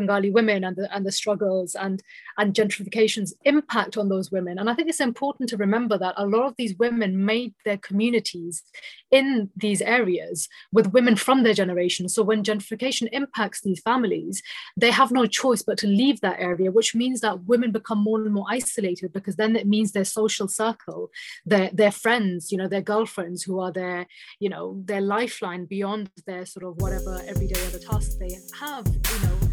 [0.00, 2.02] Bengali women and the and the struggles and
[2.38, 4.58] and gentrification's impact on those women.
[4.58, 7.76] And I think it's important to remember that a lot of these women made their
[7.78, 8.62] communities
[9.10, 12.08] in these areas with women from their generation.
[12.08, 14.42] So when gentrification impacts these families,
[14.76, 18.20] they have no choice but to leave that area, which means that women become more
[18.22, 21.10] and more isolated because then it means their social circle,
[21.44, 24.06] their their friends, you know, their girlfriends who are their,
[24.38, 29.18] you know, their lifeline beyond their sort of whatever everyday other tasks they have, you
[29.24, 29.49] know,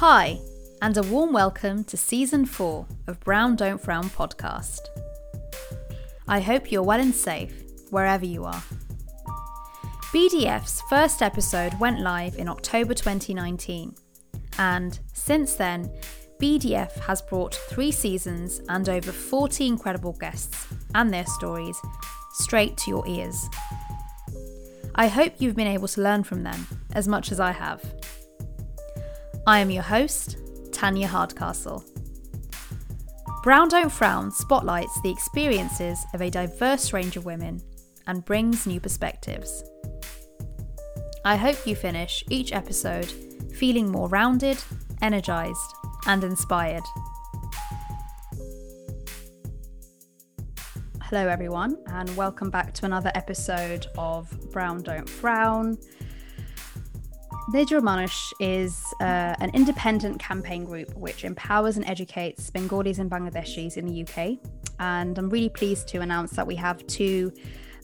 [0.00, 0.38] Hi,
[0.82, 4.80] and a warm welcome to season four of Brown Don't Frown podcast.
[6.28, 8.62] I hope you're well and safe wherever you are.
[10.12, 13.94] BDF's first episode went live in October 2019,
[14.58, 15.90] and since then,
[16.40, 21.76] BDF has brought three seasons and over 40 incredible guests and their stories
[22.32, 23.48] straight to your ears.
[24.94, 27.82] I hope you've been able to learn from them as much as I have.
[29.46, 30.36] I am your host,
[30.72, 31.84] Tanya Hardcastle.
[33.42, 37.62] Brown Don't Frown spotlights the experiences of a diverse range of women
[38.06, 39.64] and brings new perspectives.
[41.24, 43.12] I hope you finish each episode
[43.52, 44.58] feeling more rounded,
[45.02, 45.74] energised,
[46.06, 46.82] and inspired.
[51.02, 55.78] Hello, everyone, and welcome back to another episode of Brown Don't Frown.
[57.50, 63.78] Nijjor Manush is uh, an independent campaign group which empowers and educates Bengalis and Bangladeshis
[63.78, 64.38] in the UK.
[64.80, 67.32] And I'm really pleased to announce that we have two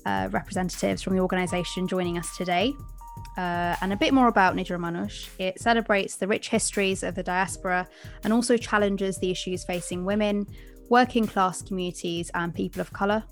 [0.05, 2.75] uh, representatives from the organisation joining us today
[3.37, 5.29] uh, and a bit more about Nijjor Manush.
[5.39, 7.89] It celebrates the rich histories of the diaspora
[8.23, 10.47] and also challenges the issues facing women,
[10.89, 13.25] working class communities, and people of colour.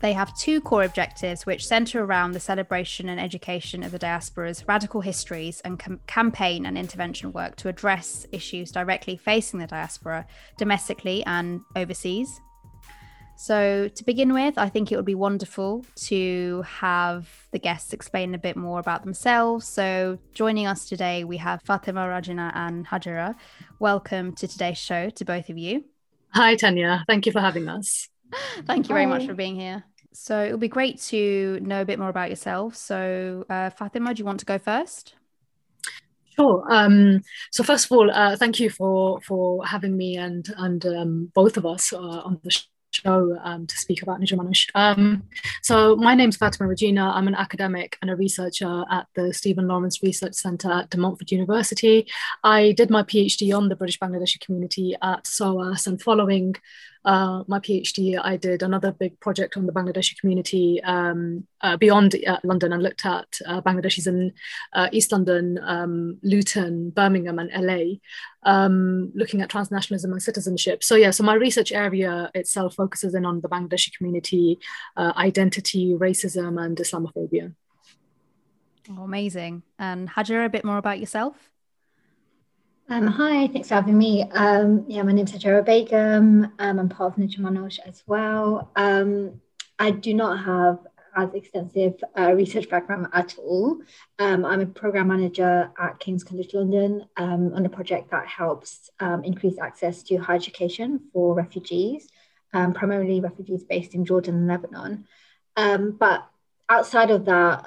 [0.00, 4.68] They have two core objectives which centre around the celebration and education of the diaspora's
[4.68, 10.26] radical histories and com- campaign and intervention work to address issues directly facing the diaspora
[10.58, 12.38] domestically and overseas.
[13.36, 18.34] So, to begin with, I think it would be wonderful to have the guests explain
[18.34, 19.66] a bit more about themselves.
[19.66, 23.34] So, joining us today, we have Fatima Rajina and Hajira.
[23.80, 25.84] Welcome to today's show to both of you.
[26.30, 27.04] Hi, Tanya.
[27.08, 28.08] Thank you for having us.
[28.66, 29.82] Thank you very much for being here.
[30.12, 32.76] So, it would be great to know a bit more about yourself.
[32.76, 35.16] So, uh, Fatima, do you want to go first?
[36.36, 36.64] Sure.
[36.68, 37.22] Um,
[37.52, 41.56] so first of all, uh, thank you for for having me and and um, both
[41.56, 42.50] of us uh, on the
[42.94, 44.68] show um, to speak about Nijjor Manush.
[44.74, 45.24] Um,
[45.62, 47.14] so my name's Fatima Rajina.
[47.14, 51.30] I'm an academic and a researcher at the Stephen Lawrence Research Centre at De Montfort
[51.30, 52.06] University.
[52.42, 56.56] I did my PhD on the British Bangladeshi community at SOAS and following
[57.04, 62.16] uh, my PhD, I did another big project on the Bangladeshi community um, uh, beyond
[62.26, 64.32] uh, London and looked at uh, Bangladeshis in
[64.72, 67.96] uh, East London, um, Luton, Birmingham, and LA,
[68.44, 70.82] um, looking at transnationalism and citizenship.
[70.82, 74.58] So, yeah, so my research area itself focuses in on the Bangladeshi community,
[74.96, 77.54] uh, identity, racism, and Islamophobia.
[78.90, 79.62] Oh, amazing.
[79.78, 81.53] And Hajira, a bit more about yourself?
[82.86, 84.24] Um, hi, thanks for having me.
[84.30, 86.52] Um, yeah, my name's Hajira Begum.
[86.58, 88.70] Um, I'm part of Manush as well.
[88.76, 89.40] Um,
[89.78, 90.80] I do not have
[91.16, 93.78] as extensive uh, research background at all.
[94.18, 98.90] Um, I'm a program manager at King's College London um, on a project that helps
[99.00, 102.08] increase access to higher education for refugees,
[102.52, 105.06] primarily refugees based in Jordan and Lebanon.
[105.98, 106.28] but
[106.68, 107.64] outside of that,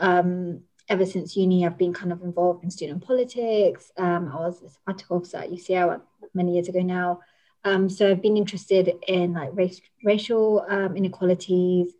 [0.90, 3.92] ever since uni, I've been kind of involved in student politics.
[3.98, 6.02] Um, I was a sabbatical officer at UCL
[6.34, 7.20] many years ago now.
[7.64, 11.94] Um, so I've been interested in like race, racial um, inequalities,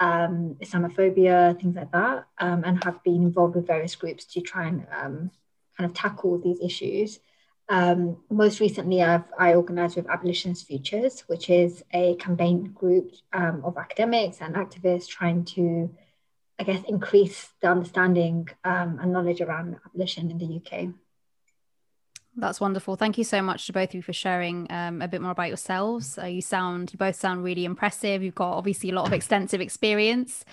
[0.00, 4.66] um, Islamophobia, things like that, um, and have been involved with various groups to try
[4.66, 5.30] and um,
[5.76, 7.20] kind of tackle these issues.
[8.30, 14.40] most recently, I've I organised with Abolitionist Futures, which is a campaign group of academics
[14.40, 15.94] and activists trying to
[16.62, 20.90] I guess, increase the understanding um, and knowledge around abolition in the UK.
[22.36, 22.94] That's wonderful.
[22.94, 25.48] Thank you so much to both of you for sharing um, a bit more about
[25.48, 26.16] yourselves.
[26.16, 28.22] Uh, you sound, you both sound really impressive.
[28.22, 30.44] You've got obviously a lot of extensive experience,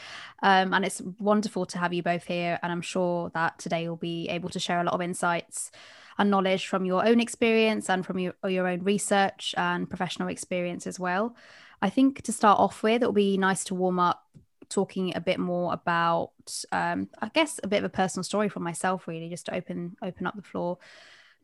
[0.41, 2.57] um, and it's wonderful to have you both here.
[2.63, 5.69] And I'm sure that today you'll be able to share a lot of insights
[6.17, 10.87] and knowledge from your own experience and from your, your own research and professional experience
[10.87, 11.35] as well.
[11.83, 14.25] I think to start off with, it'll be nice to warm up
[14.69, 16.31] talking a bit more about,
[16.71, 19.95] um, I guess, a bit of a personal story from myself, really, just to open
[20.01, 20.77] open up the floor.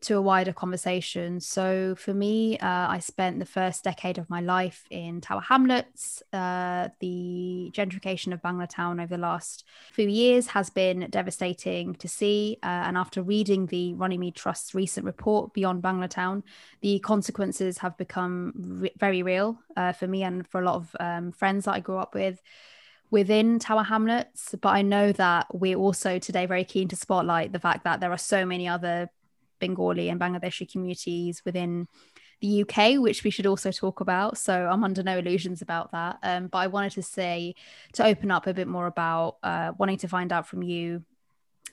[0.02, 1.40] to a wider conversation.
[1.40, 6.22] So for me, uh, I spent the first decade of my life in Tower Hamlets.
[6.32, 12.58] Uh, the gentrification of Banglatown over the last few years has been devastating to see.
[12.62, 16.42] Uh, and after reading the Runnymede Trust's recent report, Beyond Banglatown,
[16.82, 20.96] the consequences have become re- very real uh, for me and for a lot of
[21.00, 22.42] um, friends that I grew up with
[23.10, 27.60] within Tower Hamlets, but I know that we're also today very keen to spotlight the
[27.60, 29.08] fact that there are so many other
[29.58, 31.88] Bengali and Bangladeshi communities within
[32.40, 34.36] the UK, which we should also talk about.
[34.38, 36.18] So I'm under no illusions about that.
[36.22, 37.54] Um, but I wanted to say
[37.94, 41.04] to open up a bit more about uh, wanting to find out from you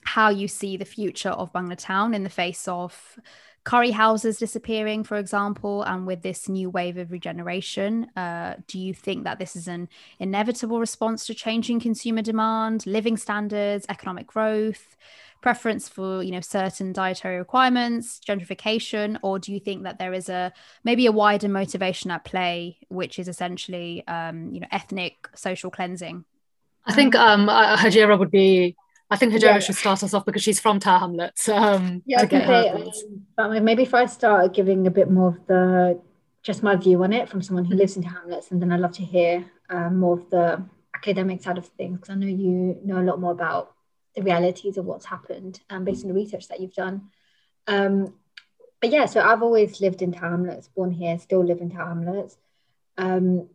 [0.04, 3.18] how you see the future of Banglatown in the face of
[3.64, 8.92] curry houses disappearing, for example, and with this new wave of regeneration, uh, do you
[8.92, 9.88] think that this is an
[10.18, 14.96] inevitable response to changing consumer demand, living standards, economic growth?
[15.40, 20.30] preference for you know certain dietary requirements gentrification or do you think that there is
[20.30, 20.50] a
[20.84, 26.24] maybe a wider motivation at play which is essentially um, you know ethnic social cleansing
[26.86, 28.74] i think um hajira would be
[29.14, 29.58] I think Hajira yeah.
[29.60, 31.48] should start us off because she's from Tower Hamlets.
[31.48, 32.90] Um, yeah, I say, um,
[33.36, 36.00] but maybe if I start giving a bit more of the
[36.42, 38.80] just my view on it from someone who lives in Tower Hamlets, and then I'd
[38.80, 40.64] love to hear um, more of the
[40.96, 43.72] academic side of things because I know you know a lot more about
[44.16, 47.02] the realities of what's happened um, based on the research that you've done.
[47.68, 48.14] Um,
[48.80, 51.90] but yeah, so I've always lived in Tower Hamlets, born here, still live in Tower
[51.90, 52.36] Hamlets.
[52.98, 53.48] Um,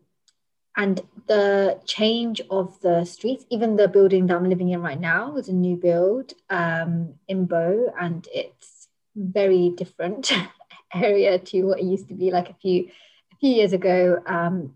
[0.77, 5.35] and the change of the streets, even the building that I'm living in right now
[5.35, 10.31] is a new build um, in Bow, and it's very different
[10.93, 12.89] area to what it used to be like a few
[13.31, 14.21] a few years ago.
[14.25, 14.73] Um,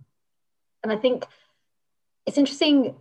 [0.83, 1.25] and I think
[2.25, 2.95] it's interesting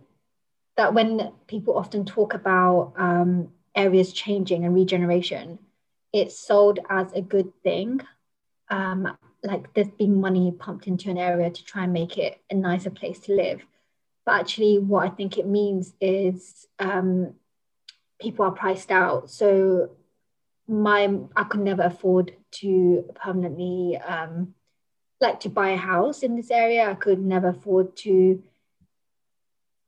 [0.77, 5.59] that when people often talk about um, areas changing and regeneration,
[6.11, 8.01] it's sold as a good thing.
[8.69, 12.55] Um, like there's been money pumped into an area to try and make it a
[12.55, 13.65] nicer place to live.
[14.25, 17.33] But actually, what I think it means is um,
[18.21, 19.29] people are priced out.
[19.29, 19.91] So
[20.67, 24.55] my I could never afford to permanently um,
[25.19, 26.89] like to buy a house in this area.
[26.89, 28.41] I could never afford to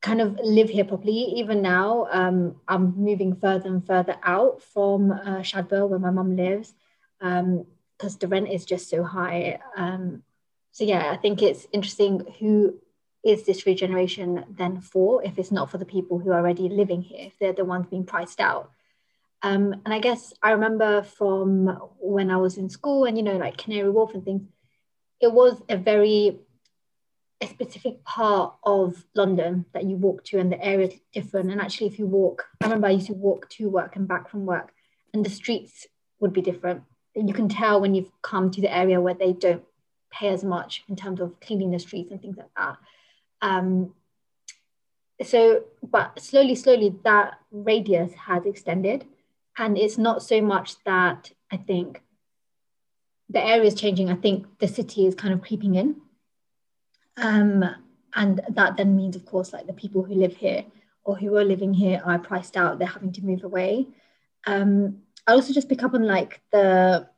[0.02, 1.32] kind of live here properly.
[1.36, 6.36] Even now, um, I'm moving further and further out from uh, Shadwell, where my mum
[6.36, 6.74] lives,
[7.96, 9.58] because the rent is just so high.
[9.76, 10.22] Um,
[10.72, 12.78] so yeah, I think it's interesting who
[13.24, 17.02] is this regeneration then for if it's not for the people who are already living
[17.02, 18.70] here, if they're the ones being priced out.
[19.42, 21.66] Um, and I guess I remember from
[21.98, 24.42] when I was in school and, you know, like Canary Wharf and things,
[25.20, 26.38] it was a very
[27.40, 31.50] a specific part of London that you walk to and the area is different.
[31.50, 34.30] And actually, if you walk, I remember I used to walk to work and back
[34.30, 34.72] from work,
[35.12, 35.86] and the streets
[36.18, 36.82] would be different.
[37.16, 39.64] You can tell when you've come to the area where they don't
[40.10, 42.76] pay as much in terms of cleaning the streets and things like that.
[43.42, 43.94] Um,
[45.22, 49.06] so, but slowly, slowly, that radius has extended.
[49.56, 52.02] And it's not so much that I think
[53.30, 54.10] the area is changing.
[54.10, 55.96] I think the city is kind of creeping in
[57.16, 57.64] um,
[58.14, 60.64] and that then means, of course, like the people who live here
[61.04, 62.78] or who are living here are priced out.
[62.78, 63.88] They're having to move away.
[64.46, 67.08] Um, I also just pick up on like the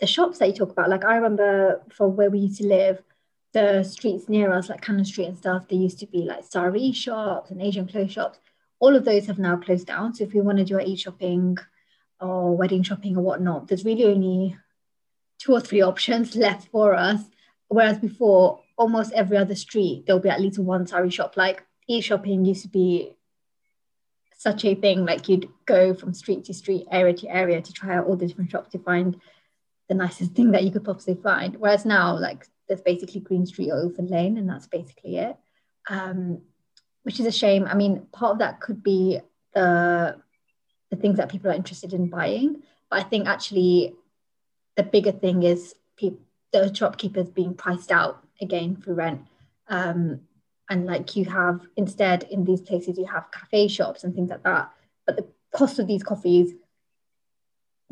[0.00, 0.90] the shops that you talk about.
[0.90, 3.02] Like I remember from where we used to live,
[3.52, 6.92] the streets near us, like Cannon Street and stuff, there used to be like sari
[6.92, 8.38] shops and Asian clothes shops.
[8.80, 10.14] All of those have now closed down.
[10.14, 11.58] So if we want to do our e-shopping
[12.20, 14.56] or wedding shopping or whatnot, there's really only
[15.38, 17.22] two or three options left for us.
[17.66, 21.36] Whereas before, almost every other street there'll be at least one sari shop.
[21.36, 23.16] Like e-shopping used to be
[24.38, 25.04] such a thing.
[25.04, 28.26] Like you'd go from street to street, area to area to try out all the
[28.26, 29.20] different shops to find
[29.88, 31.56] the nicest thing that you could possibly find.
[31.56, 35.36] Whereas now, like there's basically Green Street or Ilford Lane, and that's basically it.
[35.90, 36.40] Um,
[37.02, 37.66] which is a shame.
[37.66, 39.20] I mean, part of that could be
[39.54, 40.16] the
[40.90, 43.94] the things that people are interested in buying, but I think actually
[44.76, 46.20] the bigger thing is people
[46.52, 49.20] the shopkeepers being priced out again for rent.
[49.68, 50.20] Um,
[50.68, 54.42] and like you have instead in these places you have cafe shops and things like
[54.42, 54.70] that.
[55.06, 56.52] But the cost of these coffees,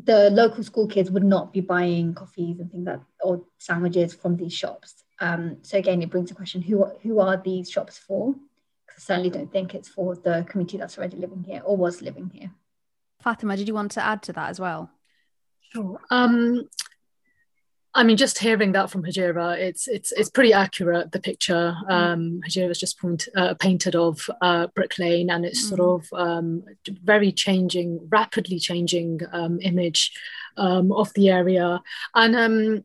[0.03, 4.37] the local school kids would not be buying coffees and things that or sandwiches from
[4.37, 5.05] these shops.
[5.21, 8.35] Um, so again, it brings a question: who who are these shops for?
[8.87, 12.03] Because I certainly don't think it's for the community that's already living here or was
[12.03, 12.51] living here.
[13.23, 14.91] Fatima, did you want to add to that as well?
[15.73, 15.99] Sure.
[16.11, 16.69] Um,
[17.97, 21.13] I mean, just hearing that from Hajira, it's it's it's pretty accurate.
[21.13, 21.91] The picture mm.
[21.91, 25.69] um, Hajira's just point, uh, painted of uh, Brick Lane, and it's mm.
[25.71, 26.63] sort of um,
[27.03, 30.13] very changing, rapidly changing um, image
[30.59, 31.81] um, of the area.
[32.15, 32.85] And um,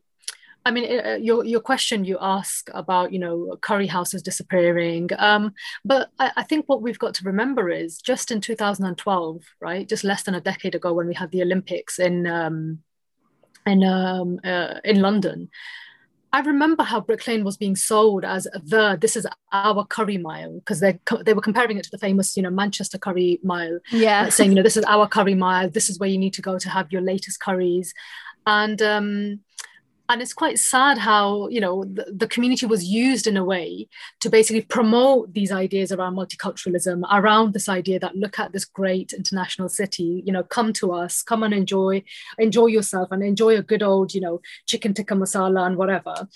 [0.66, 5.54] I mean, uh, your your question you ask about you know curry houses disappearing, um,
[5.84, 10.06] but I, I, think what we've got to remember is just in 2012, right, just
[10.06, 12.28] less than a decade ago, when we had the Olympics in
[13.66, 15.50] in um, uh, in London.
[16.34, 20.60] I remember how Brick Lane was being sold as the this is our curry mile
[20.60, 23.80] because they they were comparing it to the famous you know Manchester curry mile.
[23.92, 25.70] Yeah, saying you know this is our curry mile.
[25.70, 27.94] This is where you need to go to have your latest curries,
[28.48, 29.40] and um,
[30.12, 33.88] and it's quite sad how you know the, the, community was used in a way
[34.20, 39.14] to basically promote these ideas around multiculturalism around this idea that look at this great
[39.14, 42.04] international city you know come to us come and enjoy
[42.38, 46.28] enjoy yourself and enjoy a good old you know chicken tikka masala and whatever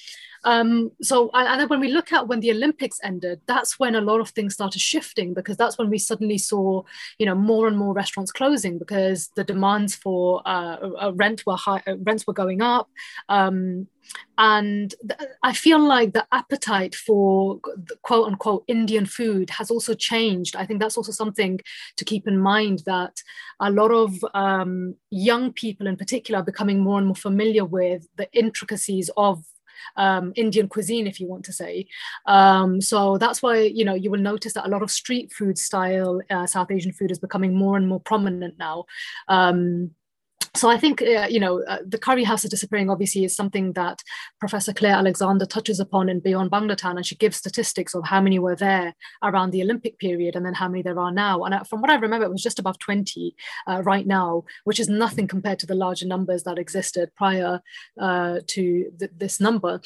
[0.46, 4.02] um, so, and then when we look at when the Olympics ended, that's when a
[4.02, 6.84] lot of things started shifting because that's when we suddenly saw,
[7.18, 11.56] you know, more and more restaurants closing because the demands for uh, uh rent were
[11.56, 12.90] high, uh, rents were going up.
[13.28, 13.65] Um,
[14.38, 17.60] and th- I feel like the appetite for
[18.02, 20.56] quote unquote Indian food has also changed.
[20.56, 21.60] I think that's also something
[21.98, 23.16] to keep in mind that
[23.60, 28.08] a lot of um, young people in particular are becoming more and more familiar with
[28.18, 29.44] the intricacies of
[29.98, 31.88] um, Indian cuisine, if you want to say.
[32.26, 35.58] Um, so that's why you know you will notice that a lot of street food
[35.58, 38.86] style uh, South Asian food is becoming more and more prominent now.
[39.28, 39.92] Um,
[40.56, 42.90] so I think uh, you know uh, the curry house is disappearing.
[42.90, 44.02] Obviously, is something that
[44.40, 48.40] Professor Claire Alexander touches upon in Beyond Bangla and she gives statistics of how many
[48.40, 48.94] were there
[49.24, 51.44] around the Olympic period, and then how many there are now.
[51.44, 53.36] And uh, from what I remember, it was just above twenty
[53.68, 57.62] uh, right now, which is nothing compared to the larger numbers that existed prior
[58.00, 59.82] uh, to th- this number.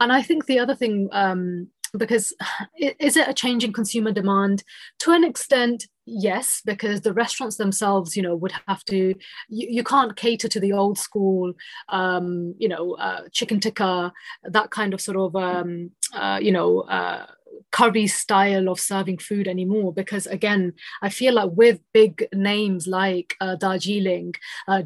[0.00, 1.08] And I think the other thing.
[1.12, 2.32] Um, because
[2.78, 4.64] is it a change in consumer demand
[5.00, 9.14] to an extent yes because the restaurants themselves you know would have to
[9.48, 11.52] you, you can't cater to the old school
[11.90, 14.12] um you know uh, chicken tikka
[14.44, 17.26] that kind of sort of um uh, you know uh,
[17.70, 19.92] curry style of serving food anymore.
[19.92, 24.34] Because again i feel like with big names like uh, darjeeling
[24.68, 24.82] uh,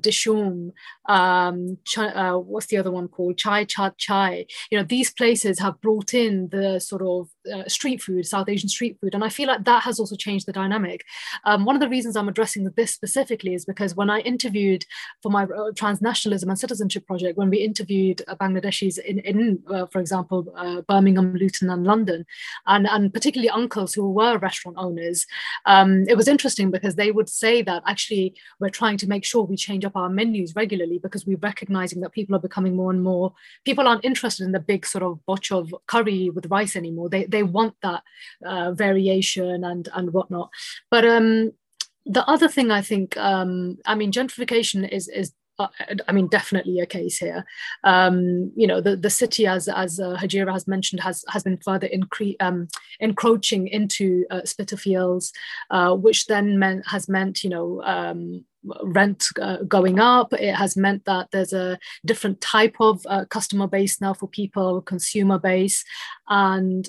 [1.09, 3.39] um, uh, what's the other one called?
[3.39, 8.03] Chai chat chai you know these places have brought in the sort of uh, street
[8.03, 9.15] food south asian street food.
[9.15, 11.05] And i feel like that has also changed the dynamic
[11.45, 14.85] um, one of the reasons i'm addressing this specifically is because when i interviewed
[15.23, 19.87] for my uh, transnationalism and citizenship project when we interviewed uh, bangladeshis in, in uh,
[19.87, 20.43] for example
[20.89, 22.25] birmingham luton and london
[22.67, 25.27] and, and particularly uncles who were restaurant owners,
[25.65, 29.45] um, it was interesting because they would say that actually we're trying to make sure
[29.45, 33.03] we change up our menus regularly because we're recognizing that people are becoming more and
[33.03, 33.33] more,
[33.65, 37.09] people aren't interested in the big sort of botch of curry with rice anymore.
[37.09, 38.03] They, they want that
[38.45, 40.51] uh, variation and, and whatnot.
[40.91, 41.53] But um,
[42.05, 45.69] the other thing I think, um, I mean, gentrification is, is uh,
[46.07, 47.45] I mean, definitely a case here.
[47.85, 51.57] Um, you know, the, the city, as as uh, Hajira has mentioned, has has been
[51.57, 52.69] further incre- um,
[53.01, 55.33] encroaching into uh, Spitalfields,
[55.71, 58.45] uh, which then meant has meant you know um,
[58.83, 60.33] rent uh, going up.
[60.35, 64.83] It has meant that there's a different type of uh, customer base now for people,
[64.83, 65.85] consumer base,
[66.29, 66.89] and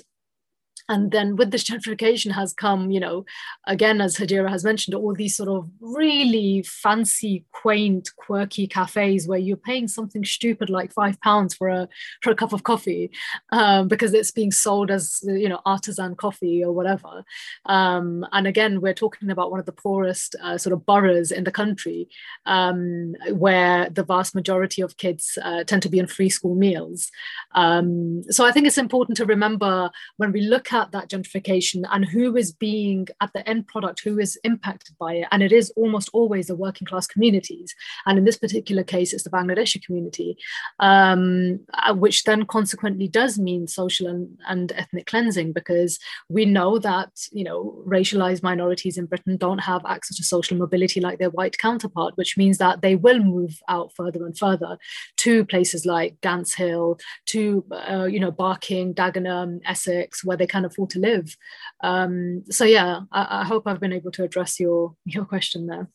[0.88, 3.24] and then with this gentrification has come you know
[3.66, 9.38] again as hajira has mentioned all these sort of really fancy quaint quirky cafes where
[9.38, 11.88] you're paying something stupid like five pounds for a
[12.22, 13.10] for a cup of coffee
[13.50, 17.24] um, because it's being sold as you know artisan coffee or whatever.
[17.66, 21.44] Um, and again we're talking about one of the poorest uh, sort of boroughs in
[21.44, 22.08] the country
[22.46, 27.10] um, where the vast majority of kids uh, tend to be in free school meals.
[27.54, 31.82] Um, so i think it's important to remember when we look at at that gentrification
[31.92, 35.28] and who is being at the end product, who is impacted by it.
[35.32, 37.74] And it is almost always the working class communities.
[38.06, 40.36] And in this particular case, it's the Bangladeshi community,
[40.80, 46.78] um, uh, which then consequently does mean social and, and ethnic cleansing because we know
[46.78, 51.30] that, you know, racialized minorities in Britain don't have access to social mobility like their
[51.30, 54.78] white counterpart, which means that they will move out further and further
[55.16, 60.66] to places like Gants Hill, to, uh, you know, Barking, Dagenham, Essex, where they kind
[60.66, 61.36] of afford to live.
[61.82, 65.88] Um, so yeah, I, I hope I've been able to address your your question there.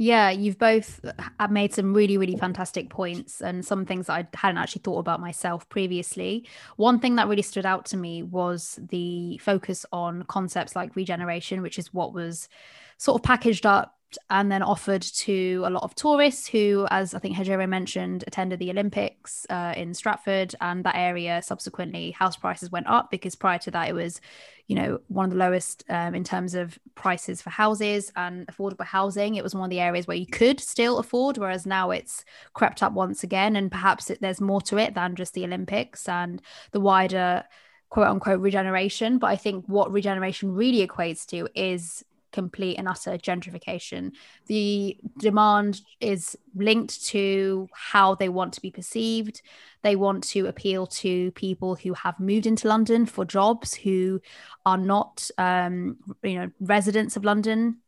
[0.00, 4.28] Yeah, you've both uh, made some really, really fantastic points and some things that I
[4.36, 6.46] hadn't actually thought about myself previously.
[6.76, 11.62] One thing that really stood out to me was the focus on concepts like regeneration,
[11.62, 12.48] which is what was
[12.96, 13.97] sort of packaged up
[14.30, 18.58] and then offered to a lot of tourists who, as I think Hajira mentioned, attended
[18.58, 23.58] the Olympics uh, in Stratford, and that area subsequently house prices went up because prior
[23.58, 24.20] to that it was,
[24.66, 28.86] you know, one of the lowest um, in terms of prices for houses and affordable
[28.86, 29.34] housing.
[29.34, 32.24] It was one of the areas where you could still afford, whereas now it's
[32.54, 36.08] crept up once again, and perhaps it, there's more to it than just the Olympics
[36.08, 36.40] and
[36.72, 37.44] the wider
[37.90, 39.18] quote unquote regeneration.
[39.18, 42.04] But I think what regeneration really equates to is
[42.42, 44.12] complete and utter gentrification.
[44.46, 49.42] The demand is linked to how they want to be perceived.
[49.82, 54.20] They want to appeal to people who have moved into London for jobs who
[54.64, 57.78] are not, um, you know, residents of London.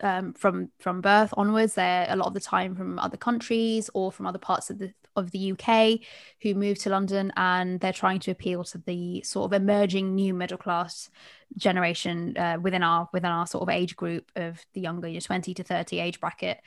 [0.00, 4.12] Um, from from birth onwards, they're a lot of the time from other countries or
[4.12, 6.00] from other parts of the of the UK
[6.42, 10.32] who move to London and they're trying to appeal to the sort of emerging new
[10.32, 11.10] middle class
[11.56, 15.20] generation uh, within our within our sort of age group of the younger you know,
[15.20, 16.60] 20 to 30 age bracket.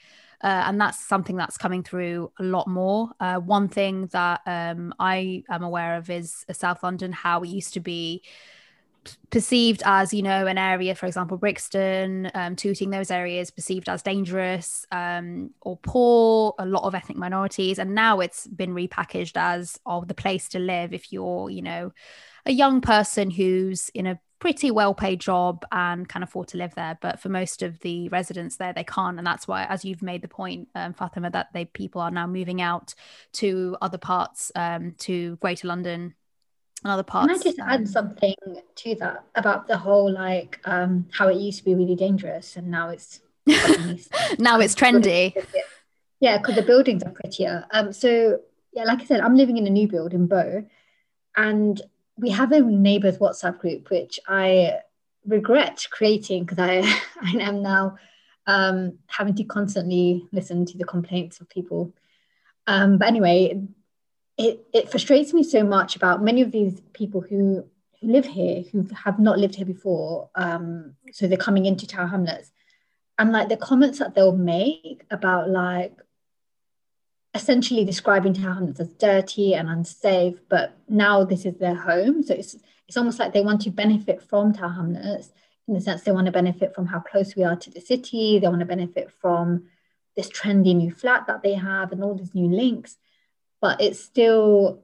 [0.43, 3.11] Uh, and that's something that's coming through a lot more.
[3.19, 7.73] Uh, one thing that um, i am aware of is south london how it used
[7.73, 8.21] to be
[9.31, 14.03] perceived as you know an area for example brixton um, tooting those areas perceived as
[14.03, 17.79] dangerous um, or poor a lot of ethnic minorities.
[17.79, 21.91] And now it's been repackaged as oh the place to live if you're you know
[22.46, 26.74] a young person who's in a pretty well paid job and can afford to live
[26.74, 26.98] there.
[27.00, 29.17] But for most of the residents there they can't.
[29.17, 32.27] And that's why as you've made the point um, fatima that they people are now
[32.27, 32.93] moving out
[33.34, 36.15] to other parts um, to greater london
[36.83, 38.35] and other parts can i just um, add something
[38.75, 42.67] to that about the whole like um, how it used to be really dangerous and
[42.67, 43.21] now it's
[44.38, 45.33] now it's trendy.
[46.19, 47.65] yeah because the buildings are prettier.
[47.71, 48.39] Um so
[48.71, 50.63] yeah like i said i'm living in a new build in bow
[51.35, 51.81] and
[52.17, 54.79] we have a neighbors WhatsApp group, which I
[55.25, 56.79] regret creating because I,
[57.21, 57.97] I am now
[58.47, 61.93] um, having to constantly listen to the complaints of people.
[62.67, 63.59] Um, but anyway,
[64.38, 67.65] it, it frustrates me so much about many of these people who,
[68.03, 70.29] live here, who have not lived here before.
[70.33, 72.51] Um, so they're coming into Tower Hamlets.
[73.19, 75.93] And like the comments that they'll make about like,
[77.33, 82.23] essentially describing Tower Hamlets as dirty and unsafe, but now this is their home.
[82.23, 82.57] So it's
[82.88, 85.31] it's almost like they want to benefit from Tower Hamlets
[85.67, 88.38] in the sense they want to benefit from how close we are to the city.
[88.38, 89.67] They want to benefit from
[90.17, 92.97] this trendy new flat that they have and all these new links,
[93.62, 94.84] but it's still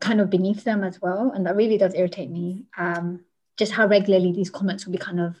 [0.00, 1.32] kind of beneath them as well.
[1.34, 2.64] And that really does irritate me.
[2.76, 3.24] Um,
[3.56, 5.40] just how regularly these comments will be kind of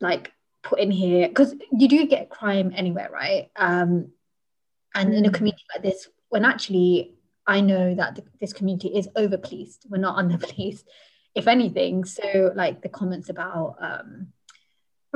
[0.00, 3.50] like put in here because you do get crime anywhere, right?
[3.56, 4.12] Um,
[4.96, 5.34] and in a mm.
[5.34, 7.14] community like this when actually
[7.46, 10.88] i know that the, this community is over policed we're not under policed
[11.34, 14.28] if anything so like the comments about um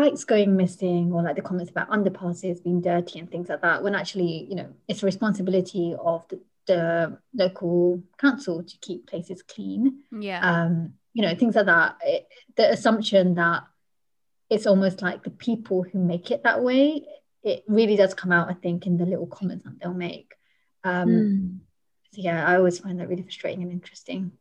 [0.01, 3.83] bikes going missing or like the comments about underpasses being dirty and things like that
[3.83, 9.43] when actually you know it's a responsibility of the, the local council to keep places
[9.43, 13.65] clean yeah um you know things like that it, the assumption that
[14.49, 17.05] it's almost like the people who make it that way
[17.43, 20.35] it really does come out, I think, in the little comments that they'll make.
[20.85, 21.59] Um, mm.
[22.13, 24.33] so yeah, I always find that really frustrating and interesting.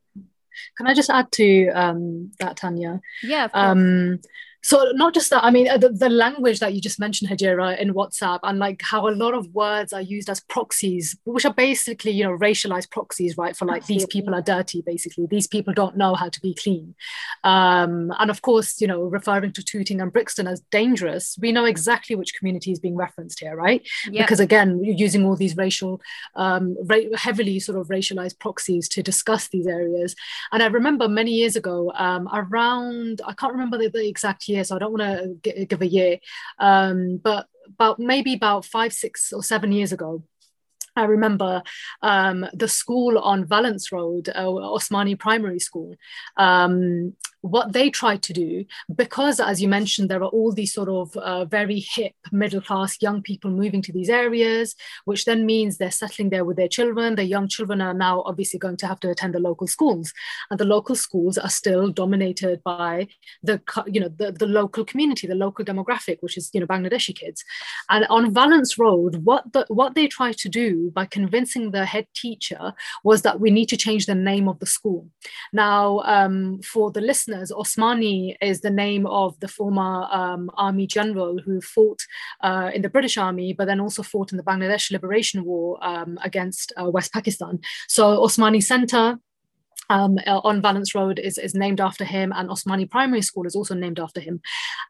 [0.78, 3.02] Can I just add to um, that, Tanya?
[3.24, 3.48] Yeah.
[3.54, 4.19] Um,
[4.62, 7.80] so not just that i mean uh, the, the language that you just mentioned hajira
[7.80, 11.54] in whatsapp and like how a lot of words are used as proxies which are
[11.54, 14.06] basically you know racialized proxies right for like Absolutely.
[14.06, 16.93] these people are dirty basically these people don't know how to be clean
[17.43, 21.65] um, and of course you know referring to tooting and brixton as dangerous we know
[21.65, 24.26] exactly which community is being referenced here right yep.
[24.26, 26.02] because again you're using all these racial
[26.36, 30.15] um, ra- heavily sort of racialized proxies to discuss these areas
[30.52, 34.63] and i remember many years ago um, around i can't remember the, the exact year,
[34.63, 36.17] so I don't want to give a year,
[36.59, 40.23] um, but about maybe about five, six, or seven years ago.
[40.95, 41.63] I remember
[42.02, 45.95] um, the school on Valence Road, uh, Osmani Primary School.
[46.38, 50.89] Um, what they tried to do, because as you mentioned, there are all these sort
[50.89, 54.75] of uh, very hip middle class young people moving to these areas,
[55.06, 57.15] which then means they're settling there with their children.
[57.15, 60.13] The young children are now obviously going to have to attend the local schools,
[60.49, 63.08] and the local schools are still dominated by
[63.41, 67.15] the you know the, the local community, the local demographic, which is you know Bangladeshi
[67.15, 67.43] kids.
[67.89, 72.08] And on Valence Road, what the, what they tried to do by convincing the head
[72.15, 72.73] teacher
[73.04, 75.08] was that we need to change the name of the school.
[75.54, 81.39] Now, um, for the listeners Osmani is the name of the former um, army general
[81.39, 82.02] who fought
[82.41, 86.19] uh, in the British Army, but then also fought in the Bangladesh Liberation War um,
[86.23, 87.60] against uh, West Pakistan.
[87.88, 89.19] So Osmani Center
[89.89, 93.56] um, uh, on Valence Road is, is named after him, and Osmani Primary School is
[93.56, 94.41] also named after him.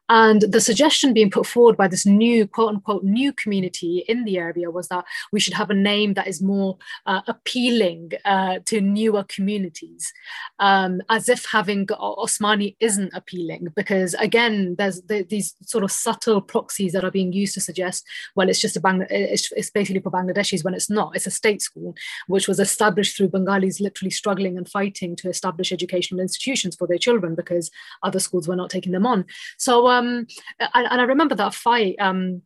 [0.08, 4.38] And the suggestion being put forward by this new, quote unquote, new community in the
[4.38, 8.80] area was that we should have a name that is more uh, appealing uh, to
[8.80, 10.12] newer communities,
[10.58, 16.40] um, as if having Osmani isn't appealing, because again, there's the, these sort of subtle
[16.40, 20.02] proxies that are being used to suggest, well, it's just a Bangla- it's, it's basically
[20.02, 21.16] for Bangladeshis when it's not.
[21.16, 21.94] It's a state school,
[22.26, 26.86] which was established through Bengalis literally struggling and fighting fighting to establish educational institutions for
[26.86, 27.70] their children because
[28.02, 29.24] other schools were not taking them on.
[29.58, 30.26] So, um,
[30.58, 31.96] and, and I remember that fight.
[31.98, 32.42] Um,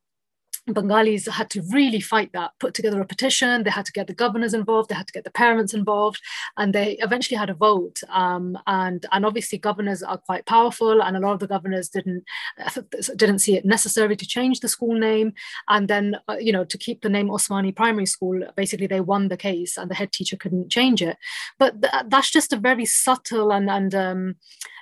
[0.67, 3.65] Bengalis had to really fight that, put together a petition.
[3.65, 4.89] They had to get the governors involved.
[4.89, 6.23] They had to get the parents involved,
[6.57, 8.01] and they eventually had a vote.
[8.09, 12.25] Um, and and obviously governors are quite powerful, and a lot of the governors didn't
[13.17, 15.35] didn't see it necessary to change the school name.
[15.69, 19.29] And then uh, you know to keep the name Osmani Primary School, basically they won
[19.29, 21.19] the case, and the head teacher couldn't change it.
[21.59, 24.37] But th- that's just a very subtle and and um,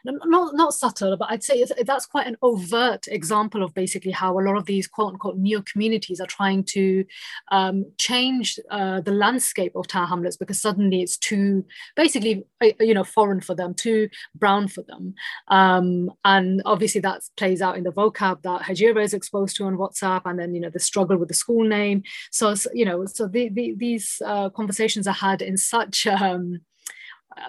[0.05, 4.43] not not subtle, but I'd say that's quite an overt example of basically how a
[4.43, 7.05] lot of these quote unquote neo communities are trying to
[7.51, 12.95] um, change uh, the landscape of Tower Hamlets because suddenly it's too basically uh, you
[12.95, 15.15] know foreign for them, too brown for them,
[15.49, 19.77] um, and obviously that plays out in the vocab that Hajira is exposed to on
[19.77, 22.03] WhatsApp, and then you know the struggle with the school name.
[22.31, 26.61] So you know so the, the, these uh, conversations are had in such um,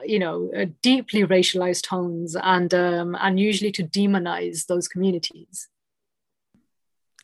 [0.06, 5.68] you know, uh, deeply racialized tones and um, and usually to demonize those communities.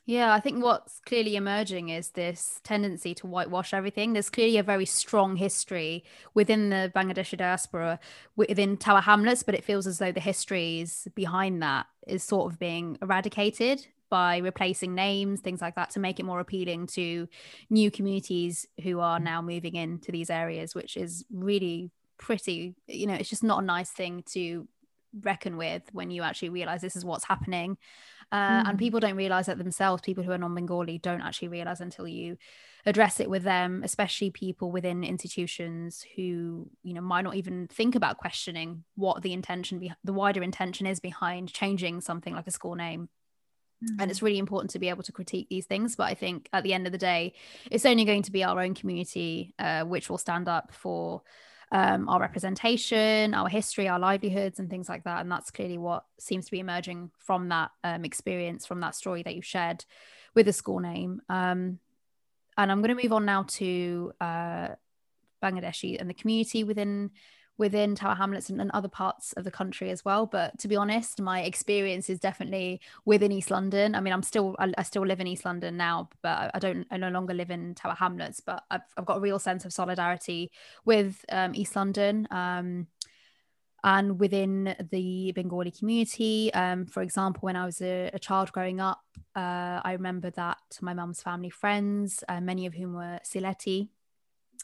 [0.10, 4.14] Yeah, I think what's clearly emerging is this tendency to whitewash everything.
[4.14, 8.00] There's clearly a very strong history within the Bangladeshi diaspora,
[8.36, 12.58] within Tower Hamlets, but it feels as though the histories behind that is sort of
[12.58, 17.28] being eradicated by replacing names, things like that, to make it more appealing to
[17.70, 23.16] new communities who are now moving into these areas, which is really pretty you know
[23.16, 24.68] it's just not a nice thing to
[25.22, 27.78] reckon with when you actually realize this is what's happening
[28.32, 28.70] uh, mm.
[28.70, 32.38] and people don't realize that themselves people who are non-bengali don't actually realize until you
[32.86, 37.96] address it with them especially people within institutions who you know might not even think
[37.96, 42.52] about questioning what the intention be- the wider intention is behind changing something like a
[42.52, 43.10] school name
[43.84, 43.96] mm.
[44.00, 46.64] and it's really important to be able to critique these things but i think at
[46.64, 47.34] the end of the day
[47.72, 51.24] it's only going to be our own community uh, which will stand up for
[51.72, 55.22] um, our representation, our history, our livelihoods, and things like that.
[55.22, 59.24] And that's clearly what seems to be emerging from that um, experience, from that story
[59.24, 59.86] that you shared
[60.34, 61.22] with the school name.
[61.30, 61.80] Um,
[62.58, 64.70] and I'm going to move on now to uh,
[65.44, 67.12] Bangladeshi and the community within
[67.60, 70.26] within Tower Hamlets and, and, other parts of the country as well.
[70.26, 73.94] But to be honest, my experience is definitely within East London.
[73.94, 76.88] I mean, I'm still I, I still live in East London now, but I don't
[76.90, 78.40] I no longer live in Tower Hamlets.
[78.40, 80.52] But I've I've got a real sense of solidarity
[80.86, 82.28] with um, East London.
[82.32, 82.88] Um,
[83.84, 86.54] and within the Bengali community.
[86.54, 89.02] Um, for example, when I was a, a child growing up,
[89.38, 93.88] uh, I remember that my mum's family friends, uh, many of whom were Sylheti,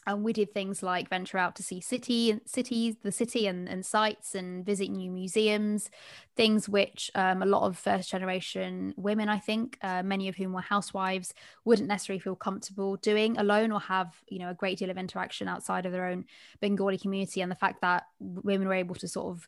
[0.07, 3.85] and we did things like venture out to see city cities the city and, and
[3.85, 5.89] sites and visit new museums
[6.35, 10.53] things which um, a lot of first generation women i think uh, many of whom
[10.53, 14.89] were housewives wouldn't necessarily feel comfortable doing alone or have you know a great deal
[14.89, 16.25] of interaction outside of their own
[16.61, 19.47] bengali community and the fact that women were able to sort of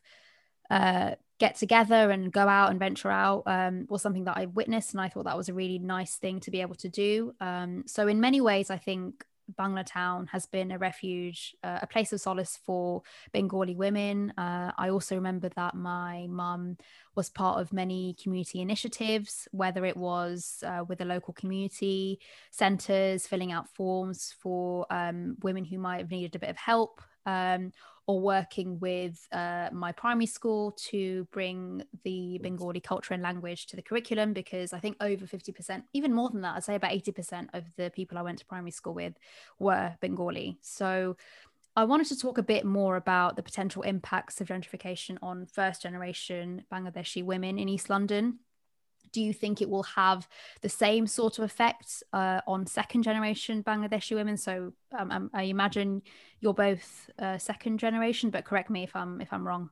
[0.70, 4.92] uh, get together and go out and venture out um, was something that I witnessed,
[4.92, 7.32] and I thought that was a really nice thing to be able to do.
[7.40, 9.24] Um, so, in many ways, I think
[9.56, 14.32] Bangla Town has been a refuge, uh, a place of solace for Bengali women.
[14.36, 16.76] Uh, I also remember that my mum
[17.14, 23.26] was part of many community initiatives, whether it was uh, with the local community centres,
[23.26, 27.00] filling out forms for um, women who might have needed a bit of help.
[27.26, 27.72] Um,
[28.08, 33.76] or working with uh, my primary school to bring the Bengali culture and language to
[33.76, 37.48] the curriculum because I think over 50%, even more than that, I'd say about 80%
[37.52, 39.12] of the people I went to primary school with
[39.58, 40.56] were Bengali.
[40.62, 41.18] So
[41.76, 45.82] I wanted to talk a bit more about the potential impacts of gentrification on first
[45.82, 48.38] generation Bangladeshi women in East London
[49.12, 50.28] do you think it will have
[50.60, 54.36] the same sort of effects uh, on second generation Bangladeshi women?
[54.36, 56.02] So um, um, I imagine
[56.40, 59.70] you're both uh, second generation, but correct me if I'm if I'm wrong.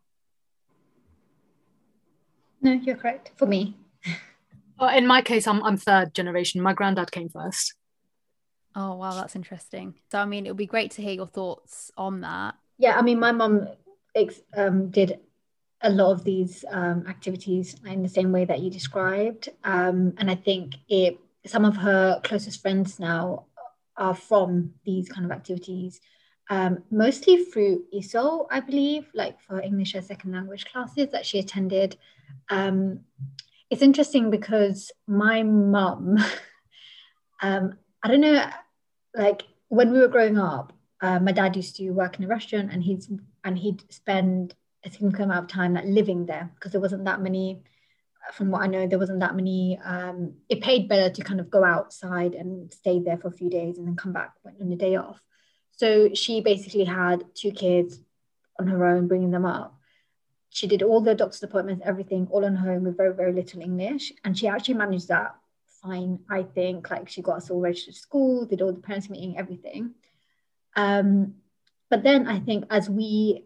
[2.63, 3.77] No, you're correct for me.
[4.79, 6.61] Well, in my case, I'm I'm third generation.
[6.61, 7.75] My granddad came first.
[8.75, 9.95] Oh wow, that's interesting.
[10.11, 12.57] So I mean, it would be great to hear your thoughts on that.
[12.79, 13.69] Yeah, I mean, my mum
[14.57, 15.19] um, did
[15.83, 19.49] a lot of these um, activities in the same way that you described.
[19.65, 23.45] Um, and I think it some of her closest friends now
[23.97, 26.01] are from these kind of activities.
[26.49, 31.39] um, mostly through ESOL, I believe, like for English as second language classes that she
[31.39, 31.97] attended.
[32.51, 33.01] Um,
[33.69, 36.19] it's interesting because my mum,
[37.43, 38.49] um, I don't know,
[39.15, 42.73] like when we were growing up, uh, my dad used to work in a restaurant
[42.73, 43.11] and he's
[43.45, 44.55] and he'd spend
[44.87, 47.63] a significant amount of time like living there because there wasn't that many
[48.33, 49.79] from what I know, there wasn't that many.
[49.85, 53.49] Um, it paid better to kind of go outside and stay there for a few
[53.49, 55.21] days and then come back on the day off.
[55.73, 58.01] So she basically had two kids
[58.59, 59.79] on her own, bringing them up.
[60.51, 63.61] She did all the doctor's appointments, everything, all on her own with very, very little
[63.61, 64.13] English.
[64.25, 65.35] And she actually managed that
[65.83, 66.91] fine, I think.
[66.91, 69.95] Like she got us all registered to school, did all the parents' meeting, everything.
[70.75, 71.35] Um,
[71.91, 73.45] but then I think as we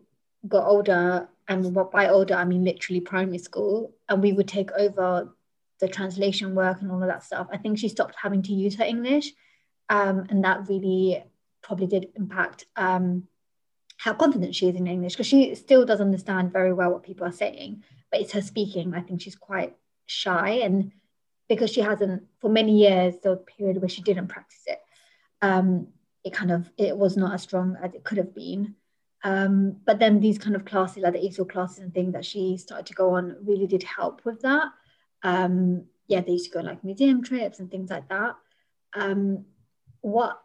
[0.48, 5.32] got older, and by older, I mean literally primary school, and we would take over
[5.80, 7.48] the translation work and all of that stuff.
[7.52, 9.32] I think she stopped having to use her English.
[9.88, 11.24] Um, and that really
[11.62, 13.24] probably did impact um,
[13.96, 17.26] how confident she is in English because she still does understand very well what people
[17.26, 18.94] are saying, but it's her speaking.
[18.94, 19.76] I think she's quite
[20.06, 20.92] shy, and
[21.48, 24.80] because she hasn't for many years, the period where she didn't practice it,
[25.42, 25.88] um,
[26.24, 28.76] it kind of it was not as strong as it could have been.
[29.22, 32.56] Um, but then these kind of classes, like the ESOL classes and things that she
[32.56, 34.68] started to go on, really did help with that.
[35.22, 38.36] Um, yeah, they used to go on like museum trips and things like that.
[38.94, 39.44] Um,
[40.00, 40.40] what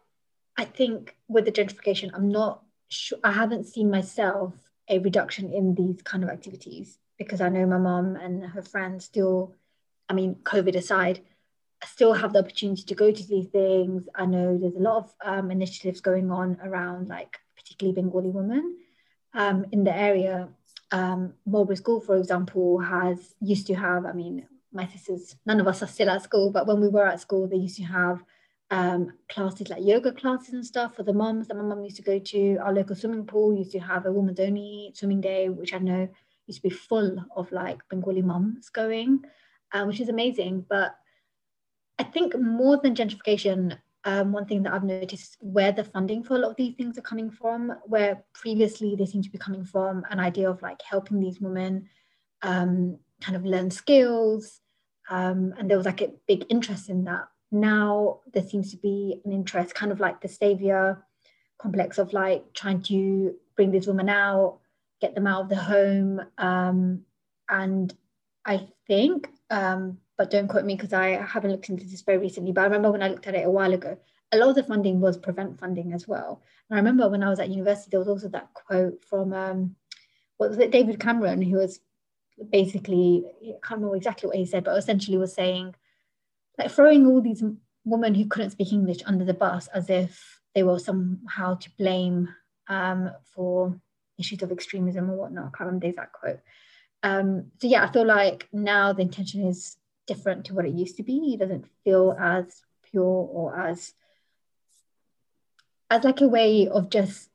[0.56, 4.54] I think with the gentrification, I'm not sure, I haven't seen myself
[4.88, 9.04] a reduction in these kind of activities because I know my mom and her friends
[9.04, 9.54] still,
[10.08, 11.22] I mean, COVID aside,
[11.84, 14.08] still have the opportunity to go to these things.
[14.14, 18.76] I know there's a lot of um, initiatives going on around like particularly Bengali women
[19.34, 20.48] um, in the area.
[20.92, 21.34] Um,
[21.74, 25.88] School, for example, has used to have, I mean, my sisters, none of us are
[25.88, 28.22] still at school, but when we were at school, they used to have
[28.70, 32.02] um, classes like yoga classes and stuff for the moms that my mum used to
[32.02, 32.56] go to.
[32.58, 36.08] Our local swimming pool used to have a women's only swimming day, which I know
[36.46, 39.24] used to be full of like Bengali moms going,
[39.72, 40.66] uh, which is amazing.
[40.68, 40.94] But
[41.98, 46.36] I think more than gentrification, um, one thing that I've noticed where the funding for
[46.36, 49.64] a lot of these things are coming from, where previously they seem to be coming
[49.64, 51.88] from an idea of like helping these women
[52.42, 54.60] um, kind of learn skills.
[55.10, 59.20] Um, and there was like a big interest in that now there seems to be
[59.24, 61.04] an interest, kind of like the Saviour
[61.58, 64.60] complex of like trying to bring these women out,
[65.00, 66.20] get them out of the home.
[66.38, 67.02] Um,
[67.48, 67.92] and
[68.44, 72.52] I think, um, but don't quote me because I haven't looked into this very recently,
[72.52, 73.98] but I remember when I looked at it a while ago,
[74.32, 76.42] a lot of the funding was prevent funding as well.
[76.68, 79.76] And I remember when I was at university, there was also that quote from, um,
[80.36, 81.80] what was it, David Cameron, who was
[82.50, 85.74] basically, I can't remember exactly what he said, but essentially was saying,
[86.58, 87.42] like throwing all these
[87.84, 92.28] women who couldn't speak English under the bus as if they were somehow to blame
[92.68, 93.78] um, for
[94.18, 95.46] issues of extremism or whatnot.
[95.46, 96.40] I can't remember the exact quote.
[97.02, 100.96] Um, so yeah, I feel like now the intention is different to what it used
[100.96, 101.34] to be.
[101.34, 103.94] It doesn't feel as pure or as
[105.90, 107.30] as like a way of just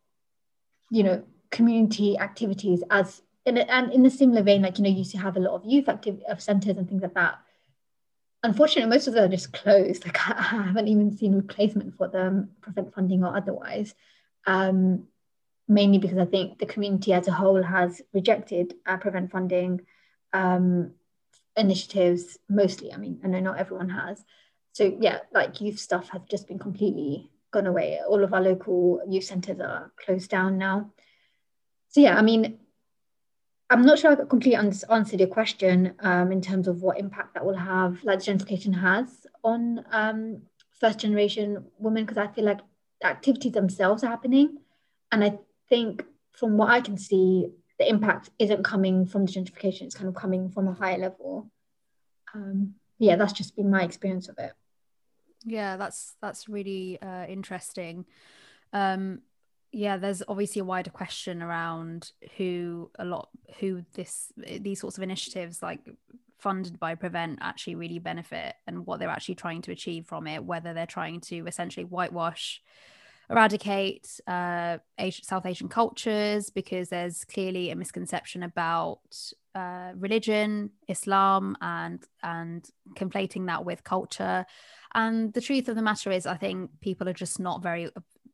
[0.90, 4.90] you know community activities as in a, and in a similar vein like you know
[4.90, 7.40] you used to have a lot of youth active of centers and things like that
[8.44, 10.04] unfortunately, most of them are just closed.
[10.06, 13.94] Like I haven't even seen replacement for them, prevent funding or otherwise.
[14.46, 15.08] Um,
[15.68, 19.82] mainly because I think the community as a whole has rejected uh, prevent funding
[20.34, 20.92] um,
[21.58, 22.38] initiatives.
[22.50, 24.24] Mostly, I mean, I know not everyone has.
[24.74, 28.00] So yeah, like youth stuff has just been completely gone away.
[28.08, 30.92] All of our local youth centres are closed down now.
[31.90, 32.60] So yeah, I mean,
[33.70, 34.56] I'm not sure I completely
[34.90, 39.26] answered your question um, in terms of what impact that will have, like gentrification has
[39.44, 40.42] on um,
[40.80, 42.60] first generation women, because I feel like
[43.02, 44.58] the activities themselves are happening.
[45.12, 47.48] And I think from what I can see,
[47.82, 51.50] the impact isn't coming from the gentrification, it's kind of coming from a higher level.
[52.34, 54.54] Um, yeah, that's just been my experience of it.
[55.44, 58.06] Yeah, that's that's really uh, interesting.
[58.72, 59.22] Um,
[59.72, 65.04] yeah there's obviously a wider question around who a lot who this these sorts of
[65.04, 65.80] initiatives like
[66.40, 70.44] funded by prevent actually really benefit and what they're actually trying to achieve from it
[70.44, 72.62] whether they're trying to essentially whitewash
[73.32, 79.00] eradicate uh, Asian, south asian cultures because there's clearly a misconception about
[79.56, 84.46] uh, religion islam and and conflating that with culture
[84.94, 87.90] and the truth of the matter is i think people are just not very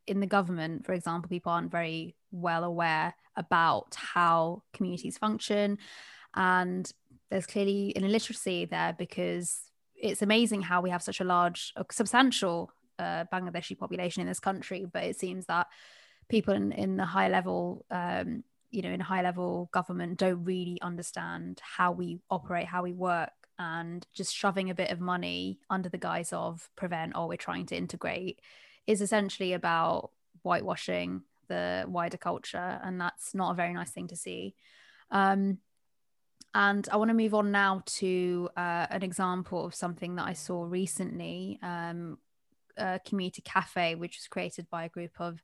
[0.08, 5.78] in the government, for example, people aren't very well aware about how communities function.
[6.36, 6.92] And
[7.30, 9.60] there's clearly an illiteracy there because
[9.96, 14.86] it's amazing how we have such a large, substantial uh, Bangladeshi population in this country,
[14.92, 15.68] but it seems that
[16.30, 20.78] people in, in the high level um, you know in high level government don't really
[20.82, 25.90] understand how we operate how we work and just shoving a bit of money under
[25.90, 28.40] the guise of prevent or we're trying to integrate
[28.86, 30.12] is essentially about
[30.44, 34.54] whitewashing the wider culture and that's not a very nice thing to see.
[35.12, 35.60] Um,
[36.54, 40.34] and I want to move on now to uh, an example of something that I
[40.34, 42.18] saw recently um,
[43.06, 45.42] community cafe, which was created by a group of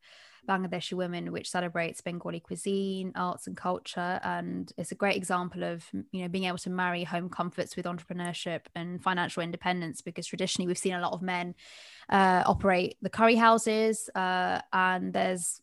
[0.47, 4.19] Bangladeshi women, which celebrates Bengali cuisine, arts, and culture.
[4.23, 7.85] And it's a great example of you know being able to marry home comforts with
[7.85, 10.01] entrepreneurship and financial independence.
[10.01, 11.55] Because traditionally, we've seen a lot of men
[12.09, 15.61] uh, operate the curry houses, uh, and there's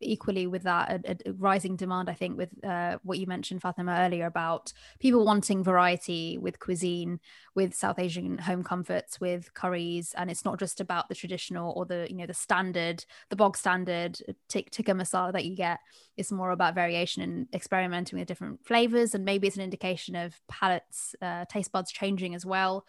[0.00, 3.96] equally with that a, a, rising demand i think with uh, what you mentioned fatima
[4.00, 7.20] earlier about people wanting variety with cuisine
[7.54, 10.14] with south asian home comforts with curries.
[10.16, 13.56] And it's not just about the traditional or the you know the standard the bog
[13.56, 15.80] standard tikka masala that you get.
[16.16, 19.14] It's more about variation and experimenting with different flavors.
[19.14, 22.86] And maybe it's an indication of palates uh, taste buds changing as well.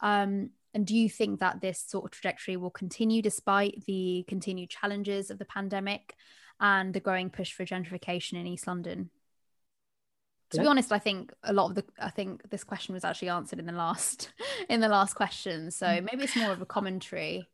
[0.00, 4.70] Um, and do you think that this sort of trajectory will continue despite the continued
[4.70, 6.14] challenges of the pandemic
[6.60, 9.10] and the growing push for gentrification in East London?
[10.50, 13.28] To be honest, I think a lot of the I think this question was actually
[13.28, 14.32] answered in the last
[14.68, 15.70] in the last question.
[15.70, 16.08] So mm.
[16.10, 17.46] maybe it's more of a commentary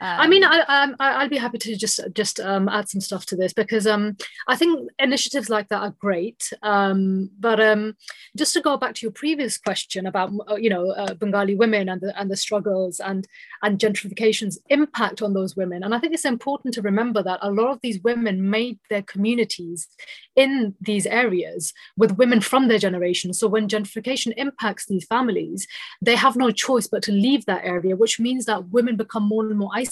[0.00, 3.26] um, I mean, I, I would be happy to just just um, add some stuff
[3.26, 4.16] to this because um,
[4.48, 6.52] I think initiatives like that are great.
[6.62, 7.96] Um, but um,
[8.36, 11.88] just to go back to your previous question about uh, you know uh, Bengali women
[11.88, 13.28] and the and the struggles and
[13.62, 17.52] and gentrification's impact on those women, and I think it's important to remember that a
[17.52, 19.86] lot of these women made their communities
[20.34, 23.32] in these areas with women from their generation.
[23.32, 25.68] So when gentrification impacts these families,
[26.02, 29.46] they have no choice but to leave that area, which means that women become more
[29.46, 29.83] and more isolated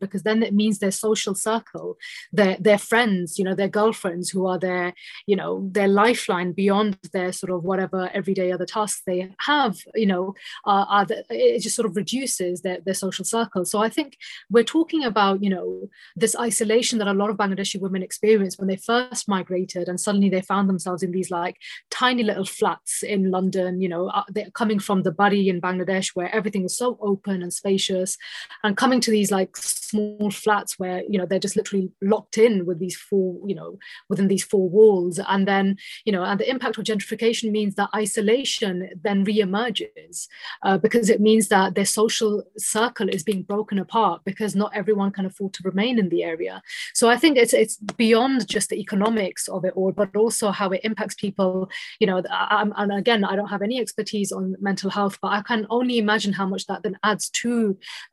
[0.00, 1.96] because then it means their social circle,
[2.32, 4.94] their their friends, you know, their girlfriends who are their,
[5.26, 10.06] you know, their lifeline beyond their sort of whatever everyday other tasks they have, you
[10.06, 10.34] know,
[10.66, 13.64] uh, are the, it just sort of reduces their, their social circle.
[13.64, 14.16] So I think
[14.50, 18.68] we're talking about, you know, this isolation that a lot of Bangladeshi women experience when
[18.68, 21.56] they first migrated and suddenly they found themselves in these like
[21.90, 26.10] tiny little flats in London, you know, uh, they're coming from the Bari in Bangladesh
[26.14, 28.16] where everything is so open and spacious
[28.62, 32.54] and coming to these like small flats where you know they're just literally locked in
[32.68, 33.70] with these four you know
[34.10, 35.14] within these four walls.
[35.32, 35.66] And then
[36.06, 38.72] you know and the impact of gentrification means that isolation
[39.06, 40.28] then re-emerges
[40.66, 45.10] uh, because it means that their social circle is being broken apart because not everyone
[45.16, 46.54] can afford to remain in the area.
[46.94, 50.68] So i think it's it's beyond just the economics of it all but also how
[50.70, 51.70] it impacts people.
[52.00, 55.40] You know I'm, and again i don't have any expertise on mental health but i
[55.50, 57.52] can only imagine how much that then adds to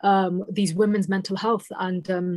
[0.09, 2.29] um, these women's mental health and um,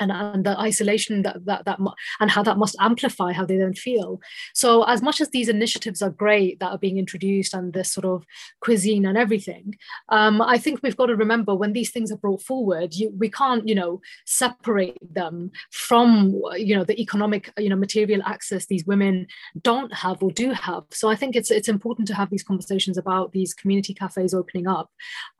[0.00, 1.78] and, and the isolation that, that that
[2.20, 4.20] and how that must amplify how they then feel.
[4.54, 8.04] So as much as these initiatives are great that are being introduced and this sort
[8.04, 8.24] of
[8.60, 9.74] cuisine and everything
[10.08, 13.30] um, i think we've got to remember when these things are brought forward you, we
[13.30, 18.84] can't you know separate them from you know the economic you know material access these
[18.84, 19.26] women
[19.62, 20.84] don't have or do have.
[20.90, 24.66] So i think it's it's important to have these conversations about these community cafes opening
[24.66, 24.90] up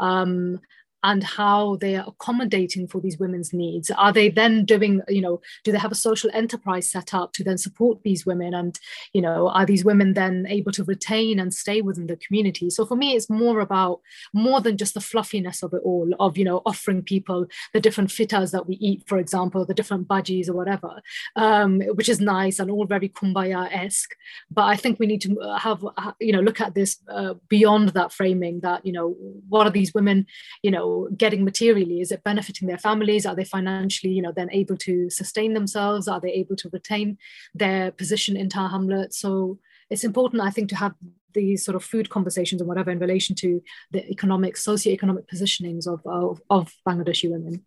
[0.00, 0.60] um,
[1.02, 3.90] and how they are accommodating for these women's needs.
[3.90, 7.44] Are they then doing you know do they have a social enterprise set up to
[7.44, 8.54] then support these women?
[8.54, 8.78] And
[9.12, 12.70] you know are these women then able to retain and stay within the community?
[12.70, 14.00] So for me it's more about
[14.32, 18.10] more than just the fluffiness of it all of you know offering people the different
[18.10, 21.00] fitas that we eat for example the different bhajis or whatever
[21.36, 24.14] um, which is nice and all very kumbaya-esque.
[24.50, 25.84] But i think we need to have
[26.20, 29.16] you know look at this uh, beyond that framing that you know
[29.48, 30.26] what are these women
[30.62, 33.26] you know getting materially is it benefiting their families?
[33.26, 36.08] Are they financially you know then able to sustain themselves?
[36.08, 37.18] Are they able to retain
[37.54, 39.58] their position in Tower Hamlet so
[39.90, 40.94] it's important I think to have
[41.34, 46.00] these sort of food conversations and whatever in relation to the economic socio-economic positionings of,
[46.06, 47.64] of, of Bangladeshi women.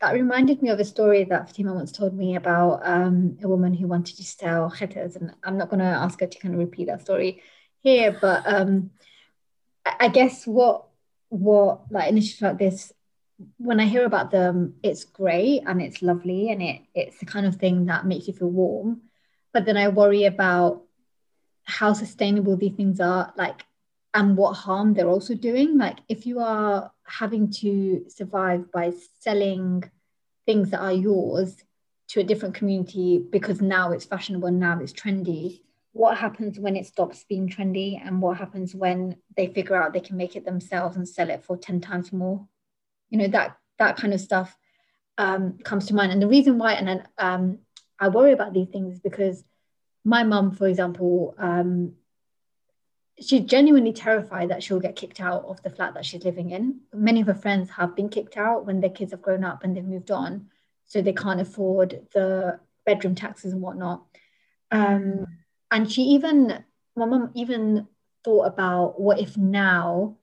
[0.00, 3.74] That reminded me of a story that Fatima once told me about um, a woman
[3.74, 6.60] who wanted to sell khetas, and I'm not going to ask her to kind of
[6.60, 7.42] repeat that story
[7.80, 8.90] here, but um,
[9.84, 10.86] I guess what
[11.30, 12.92] what like initiatives like this
[13.56, 17.46] when I hear about them, it's great and it's lovely and it it's the kind
[17.46, 19.02] of thing that makes you feel warm.
[19.52, 20.82] But then I worry about
[21.64, 23.64] how sustainable these things are, like,
[24.12, 25.78] and what harm they're also doing.
[25.78, 29.84] Like, if you are having to survive by selling
[30.46, 31.56] things that are yours
[32.08, 35.62] to a different community because now it's fashionable, now it's trendy,
[35.92, 40.00] what happens when it stops being trendy and what happens when they figure out they
[40.00, 42.46] can make it themselves and sell it for 10 times more
[43.08, 44.56] you know that that kind of stuff
[45.20, 46.12] um, comes to mind.
[46.12, 47.58] And the reason why, and then um,
[47.98, 49.44] I worry about these things is because
[50.02, 51.94] my mum, for example, um,
[53.20, 56.80] she's genuinely terrified that she'll get kicked out of the flat that she's living in.
[56.94, 59.76] Many of her friends have been kicked out when their kids have grown up and
[59.76, 60.46] they've moved on,
[60.86, 64.04] so they can't afford the bedroom taxes and whatnot.
[64.70, 65.26] Um,
[65.70, 66.64] and she even,
[66.96, 67.86] my mum even
[68.24, 70.16] thought about what if now,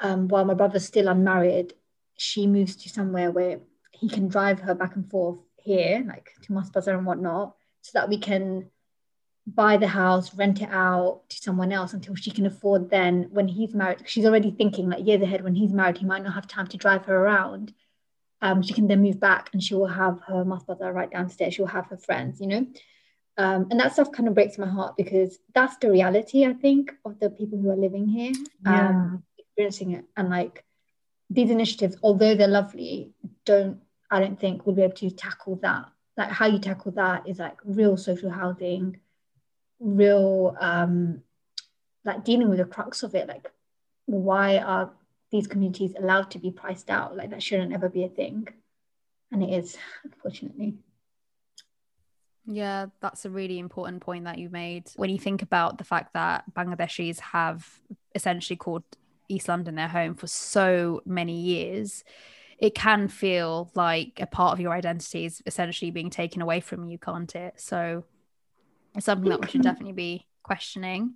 [0.00, 1.72] um, while my brother's still unmarried,
[2.16, 3.60] she moves to somewhere where
[3.90, 8.08] he can drive her back and forth here, like to Bazar and whatnot, so that
[8.08, 8.70] we can
[9.46, 13.48] buy the house, rent it out to someone else until she can afford then when
[13.48, 14.02] he's married.
[14.06, 16.76] She's already thinking like years ahead when he's married, he might not have time to
[16.76, 17.72] drive her around.
[18.42, 21.54] Um, she can then move back and she will have her Mas right downstairs.
[21.54, 22.66] She'll have her friends, you know.
[23.38, 26.92] Um, and that stuff kind of breaks my heart because that's the reality, I think,
[27.04, 28.32] of the people who are living here,
[28.64, 28.88] yeah.
[28.88, 30.04] um, experiencing it.
[30.16, 30.64] And like
[31.28, 33.12] these initiatives, although they're lovely,
[33.44, 33.80] don't
[34.10, 35.86] I don't think we'll be able to tackle that.
[36.16, 39.00] Like how you tackle that is like real social housing,
[39.80, 41.22] real um
[42.04, 43.28] like dealing with the crux of it.
[43.28, 43.50] Like
[44.06, 44.92] why are
[45.30, 47.16] these communities allowed to be priced out?
[47.16, 48.48] Like that shouldn't ever be a thing.
[49.30, 50.76] And it is, unfortunately.
[52.46, 54.88] Yeah, that's a really important point that you made.
[54.96, 57.68] When you think about the fact that Bangladeshis have
[58.14, 58.84] essentially called
[59.28, 62.04] East London their home for so many years,
[62.58, 66.84] it can feel like a part of your identity is essentially being taken away from
[66.84, 67.54] you, can't it?
[67.60, 68.04] So
[68.94, 71.14] it's something that we should definitely be questioning.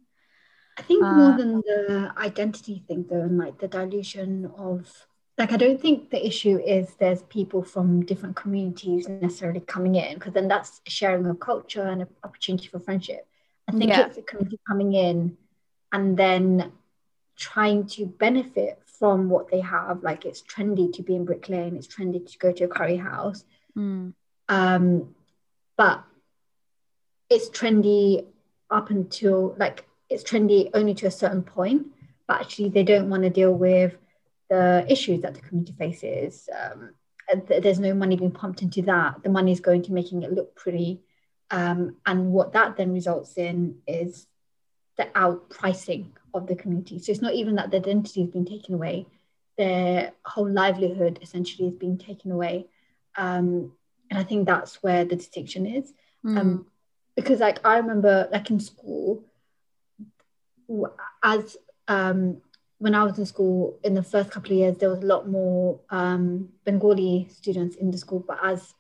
[0.77, 5.07] I think uh, more than the identity thing, though, and like the dilution of
[5.41, 10.15] like I don't think the issue is there's people from different communities necessarily coming in
[10.15, 13.27] because then that's sharing of culture and an opportunity for friendship.
[13.67, 14.07] I think yeah.
[14.07, 15.39] it's a community coming in
[15.93, 16.73] and then
[17.39, 20.03] trying to benefit from what they have.
[20.03, 22.99] Like it's trendy to be in Brick Lane, it's trendy to go to a curry
[22.99, 23.43] house.
[23.75, 24.13] Mm.
[24.51, 25.15] Um,
[25.79, 26.05] but
[27.31, 28.27] it's trendy
[28.69, 31.87] up until like it's trendy only to a certain point.
[32.27, 33.97] But actually, they don't want to deal with
[34.51, 36.49] the issues that the community faces.
[36.61, 36.91] Um,
[37.47, 39.23] there's no money being pumped into that.
[39.23, 41.01] The money is going to making it look pretty.
[41.51, 44.27] Um, and what that then results in is
[44.99, 46.99] the outpricing of the community.
[46.99, 49.07] So it's not even that their identity has been taken away,
[49.57, 52.67] their whole livelihood essentially is being taken away.
[53.17, 53.73] Um,
[54.11, 55.93] and I think that's where the distinction is.
[56.25, 56.39] Mm.
[56.39, 56.67] Um,
[57.15, 59.25] because like I remember like in school,
[61.23, 61.57] as
[61.89, 62.41] um,
[62.81, 65.29] when I was in school in the first couple of years, there was a lot
[65.29, 68.25] more um, Bengali students in the school.
[68.27, 68.75] But as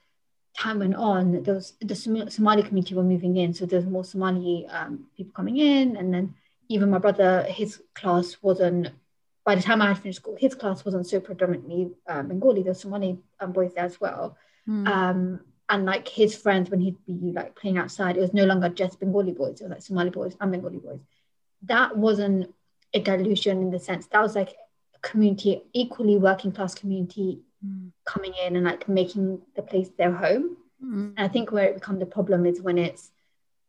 [0.57, 4.67] time went on, there was the Somali community were moving in, so there's more Somali
[4.71, 6.35] um, people coming in, and then
[6.69, 8.89] even my brother, his class wasn't.
[9.45, 12.63] By the time I had finished school, his class wasn't so predominantly um, Bengali.
[12.63, 14.39] There's Somali um, boys there as well.
[14.67, 14.89] Mm.
[14.89, 18.71] Um, and like his friends, when he'd be like playing outside, it was no longer
[18.71, 19.61] just Bengali boys.
[19.61, 21.01] It was like Somali boys and Bengali boys.
[21.65, 22.55] That wasn't
[22.95, 24.51] a dilution in the sense that was like
[24.95, 27.91] a community, equally working class community mm.
[28.05, 30.57] coming in and like making the place their home.
[30.85, 31.15] Mm.
[31.17, 33.11] And I think where it becomes a problem is when it's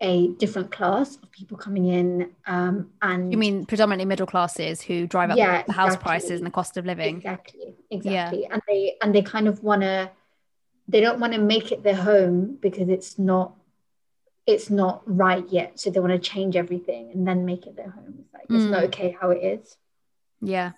[0.02, 5.06] a different class of people coming in um, and you mean predominantly middle classes who
[5.06, 6.10] drive up yeah, the house exactly.
[6.10, 8.48] prices and the cost of living exactly exactly yeah.
[8.52, 10.10] and they and they kind of want to
[10.88, 13.54] they don't want to make it their home because it's not
[14.48, 17.90] it's not right yet so they want to change everything and then make it their
[17.90, 18.56] home it's like mm.
[18.56, 18.88] it's not mm.
[18.88, 19.78] okay how it is
[20.42, 20.72] yeah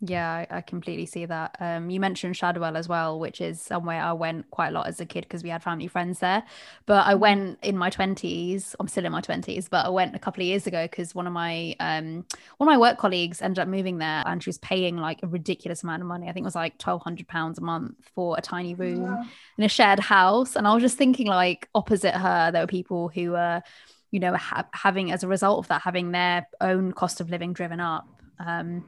[0.00, 1.56] yeah, I, completely see that.
[1.58, 5.00] Um, you mentioned Shadwell as well, which is somewhere I went quite a lot as
[5.00, 6.42] a kid because we had family friends there.
[6.84, 7.20] But I mm-hmm.
[7.20, 8.76] went in my twenties.
[8.78, 11.26] I'm still in my twenties, but I went a couple of years ago because one
[11.26, 12.26] of my um
[12.58, 15.28] one of my work colleagues ended up moving there, and she was paying like a
[15.28, 16.28] ridiculous amount of money.
[16.28, 19.24] I think it was like twelve hundred pounds a month for a tiny room wow.
[19.56, 20.56] in a shared house.
[20.56, 23.62] And I was just thinking, like opposite her, there were people who were,
[24.10, 27.54] you know, ha- having as a result of that having their own cost of living
[27.54, 28.06] driven up.
[28.38, 28.84] Um,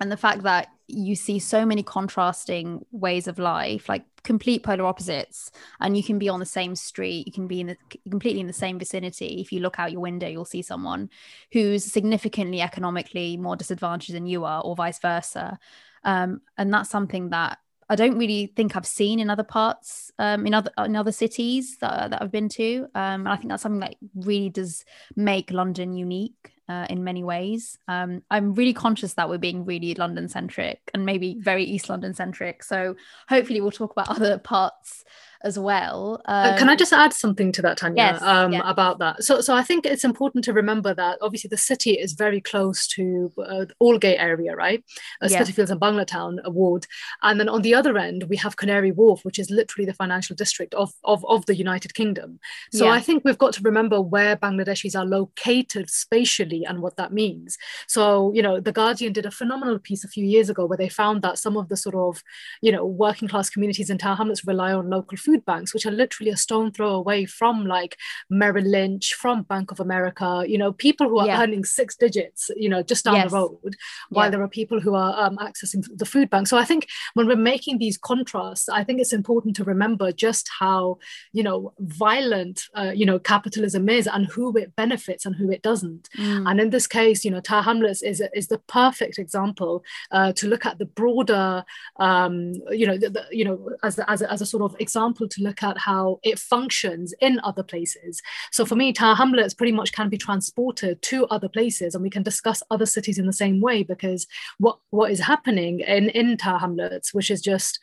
[0.00, 4.84] and the fact that you see so many contrasting ways of life like complete polar
[4.84, 7.76] opposites and you can be on the same street you can be in the
[8.10, 9.40] completely in the same vicinity.
[9.40, 11.10] If you look out your window you'll see someone
[11.52, 15.58] who's significantly economically more disadvantaged than you are or vice versa.
[16.02, 20.46] Um, and that's something that I don't really think I've seen in other parts, um,
[20.46, 23.64] in other in other cities that, that I've been to, um, and I think that's
[23.64, 24.84] something that really does
[25.16, 27.76] make London unique uh, in many ways.
[27.88, 32.14] Um, I'm really conscious that we're being really London centric and maybe very East London
[32.14, 32.62] centric.
[32.62, 32.94] So
[33.28, 35.04] hopefully we'll talk about other parts
[35.42, 36.20] as well.
[36.26, 39.24] Um, uh, can I um, just add something to that, Tanya, yes, um, about that?
[39.24, 42.86] So, so I think it's important to remember that obviously the city is very close
[42.88, 44.84] to uh, Aldgate area, right?
[45.22, 45.38] Uh, yeah.
[45.38, 46.86] Spitalfields and Banglatown ward,
[47.22, 50.36] and then on the other end we have Canary Wharf, which is literally the financial
[50.36, 52.38] district of of, of the United Kingdom.
[52.72, 52.92] So yeah.
[52.92, 57.56] I think we've got to remember where Bangladeshis are located spatially and what that means.
[57.86, 60.88] So you know, the Guardian did a phenomenal piece a few years ago where they
[60.88, 62.22] found that some of the sort of
[62.60, 65.86] you know working class communities in Tower Hamlets rely on local food food banks, which
[65.86, 67.96] are literally a stone throw away from like
[68.28, 71.42] Merrill Lynch, from Bank of America, you know, people who are yeah.
[71.42, 73.30] earning six digits, you know, just down yes.
[73.30, 73.76] the road,
[74.10, 74.30] while yeah.
[74.30, 76.48] there are people who are um, accessing the food bank.
[76.48, 80.48] So I think when we're making these contrasts, I think it's important to remember just
[80.58, 80.98] how,
[81.32, 85.62] you know, violent, uh, you know, capitalism is and who it benefits and who it
[85.62, 86.08] doesn't.
[86.18, 86.50] Mm.
[86.50, 90.48] And in this case, you know, Tower Hamlets is, is the perfect example uh, to
[90.48, 91.64] look at the broader,
[91.98, 95.42] um, you know, the, the, you know, as, as, as a sort of example to
[95.42, 98.20] look at how it functions in other places.
[98.52, 102.10] So for me, Tower Hamlets pretty much can be transported to other places, and we
[102.10, 104.26] can discuss other cities in the same way because
[104.58, 107.78] what what is happening in in Tower Hamlets, which is just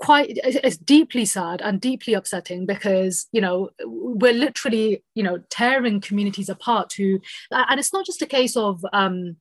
[0.00, 6.00] quite it's deeply sad and deeply upsetting because you know we're literally you know tearing
[6.00, 9.36] communities apart to and it's not just a case of um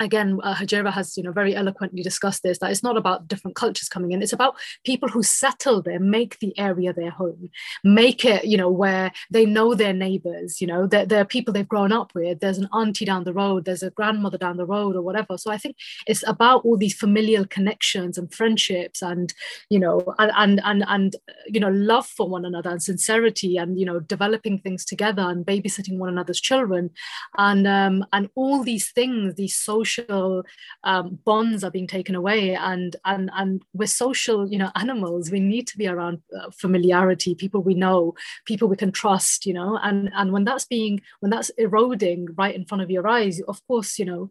[0.00, 3.56] again uh, Hajira has you know very eloquently discussed this that it's not about different
[3.56, 7.50] cultures coming in it's about people who settle there make the area their home
[7.82, 11.68] make it you know where they know their neighbors you know they're, they're people they've
[11.68, 14.96] grown up with there's an auntie down the road there's a grandmother down the road
[14.96, 15.38] or whatever.
[15.38, 15.76] So i think
[16.06, 19.32] it's about all these familial connections and friendships and
[19.70, 21.16] you know and and and, and
[21.46, 25.46] you know love for one another and sincerity and you know developing things together and
[25.46, 26.90] babysitting one another's children.
[27.38, 30.44] And um and all these things these social social
[30.84, 35.30] um, bonds are being taken away and and and we're social you know animals.
[35.30, 38.14] We need to be around uh, familiarity people we know
[38.44, 42.54] people we can trust you know and and when that's being when that's eroding right
[42.54, 44.30] in front of your eyes of course you know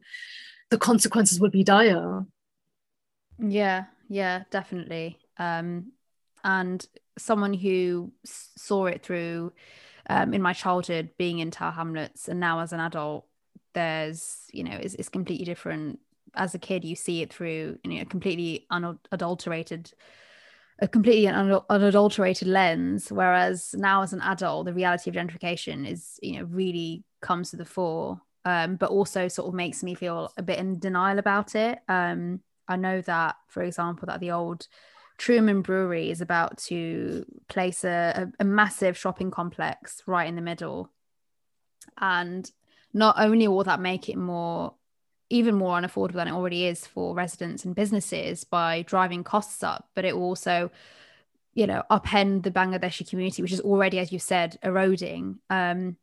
[0.69, 2.25] the consequences will be dire.
[3.39, 5.19] Yeah yeah definitely.
[5.37, 5.91] Um
[6.43, 6.87] and
[7.17, 9.53] someone who saw it through
[10.09, 13.25] um, in my childhood being in Tower Hamlets and now as an adult
[13.75, 15.99] there's you know it's, it's completely different.
[16.33, 19.93] As a kid you see it through you know a completely unadulterated
[20.79, 26.37] a completely unadulterated lens whereas now as an adult the reality of gentrification is you
[26.37, 30.43] know really comes to the fore um, but also sort of makes me feel a
[30.43, 31.79] bit in denial about it.
[31.87, 34.67] Um, i know that for example that the old
[35.17, 40.41] truman brewery is about to place a, a, a massive shopping complex right in the
[40.41, 40.91] middle.
[41.97, 42.49] And
[42.95, 44.73] not only will that make it more
[45.29, 49.89] even more unaffordable than it already is for residents and businesses by driving costs up,
[49.95, 50.71] but it will also,
[51.53, 55.39] you know, upend the Bangladeshi community, which is already, as you said, eroding.
[55.49, 55.97] Um,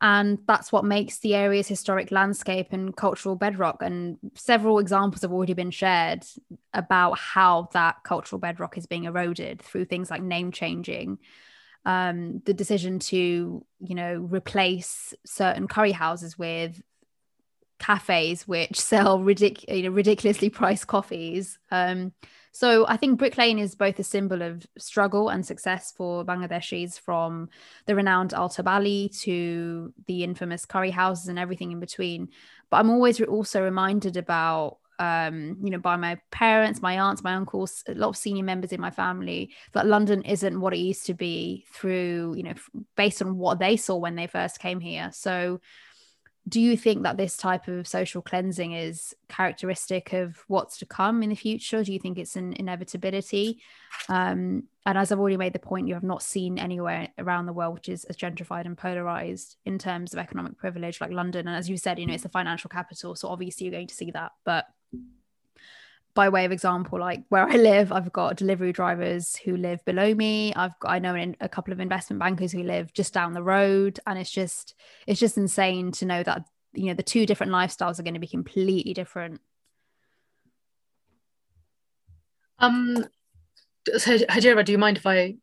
[0.00, 3.82] and that's what makes the area's historic landscape and cultural bedrock.
[3.82, 6.24] And several examples have already been shared
[6.74, 11.18] about how that cultural bedrock is being eroded through things like name changing,
[11.84, 16.80] um, the decision to you know replace certain curry houses with
[17.78, 21.58] cafes which sell ridic- you know, ridiculously priced coffees.
[21.70, 22.12] Um,
[22.54, 27.00] so I think Brick Lane is both a symbol of struggle and success for Bangladeshis,
[27.00, 27.48] from
[27.86, 32.28] the renowned Altab Ali to the infamous curry houses and everything in between.
[32.70, 37.34] But I'm always also reminded about um, you know, by my parents, my aunts, my
[37.34, 41.06] uncles, a lot of senior members in my family, that London isn't what it used
[41.06, 42.54] to be through, you know,
[42.96, 45.10] based on what they saw when they first came here.
[45.12, 45.60] So,
[46.48, 51.22] do you think that this type of social cleansing is characteristic of what's to come
[51.22, 51.82] in the future?
[51.82, 53.60] Do you think it's an inevitability?
[54.08, 57.52] Um, and as I've already made the point, you have not seen anywhere around the
[57.52, 61.46] world which is as gentrified and polarized in terms of economic privilege like London.
[61.46, 63.14] And as you said, you know, it's the financial capital.
[63.14, 64.32] So obviously you're going to see that.
[64.44, 64.66] But
[66.14, 70.14] by way of example, like where I live, I've got delivery drivers who live below
[70.14, 70.52] me.
[70.54, 73.98] I've got I know a couple of investment bankers who live just down the road,
[74.06, 74.74] and it's just
[75.06, 78.20] it's just insane to know that you know the two different lifestyles are going to
[78.20, 79.40] be completely different.
[82.58, 83.06] Um,
[83.96, 85.36] so Hajira, do you mind if I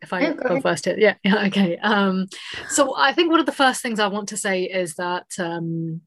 [0.00, 0.96] if I go first here?
[0.98, 1.76] Yeah, yeah, okay.
[1.78, 2.26] Um,
[2.70, 6.00] so I think one of the first things I want to say is that um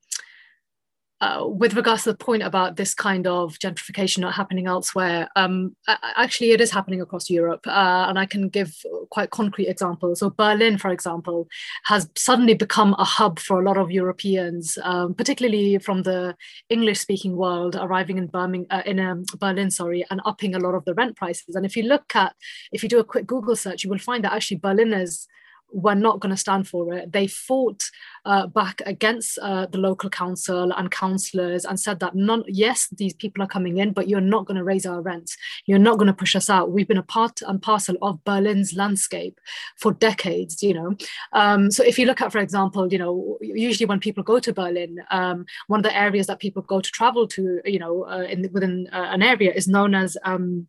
[1.21, 5.75] uh, with regards to the point about this kind of gentrification not happening elsewhere, um,
[5.87, 7.65] actually, it is happening across Europe.
[7.67, 8.73] Uh, and I can give
[9.11, 10.19] quite concrete examples.
[10.19, 11.47] So, Berlin, for example,
[11.85, 16.35] has suddenly become a hub for a lot of Europeans, um, particularly from the
[16.69, 20.73] English speaking world, arriving in, Birmingham, uh, in um, Berlin, sorry, and upping a lot
[20.73, 21.55] of the rent prices.
[21.55, 22.35] And if you look at,
[22.71, 25.27] if you do a quick Google search, you will find that actually Berliners
[25.71, 27.11] were not going to stand for it.
[27.11, 27.83] They fought
[28.25, 33.13] uh, back against uh, the local council and councillors and said that none, yes, these
[33.13, 35.35] people are coming in, but you're not going to raise our rents.
[35.65, 36.71] You're not going to push us out.
[36.71, 39.39] We've been a part and parcel of Berlin's landscape
[39.77, 40.95] for decades, you know.
[41.33, 44.53] Um, so if you look at, for example, you know, usually when people go to
[44.53, 48.23] Berlin, um, one of the areas that people go to travel to, you know, uh,
[48.23, 50.67] in, within uh, an area is known as um,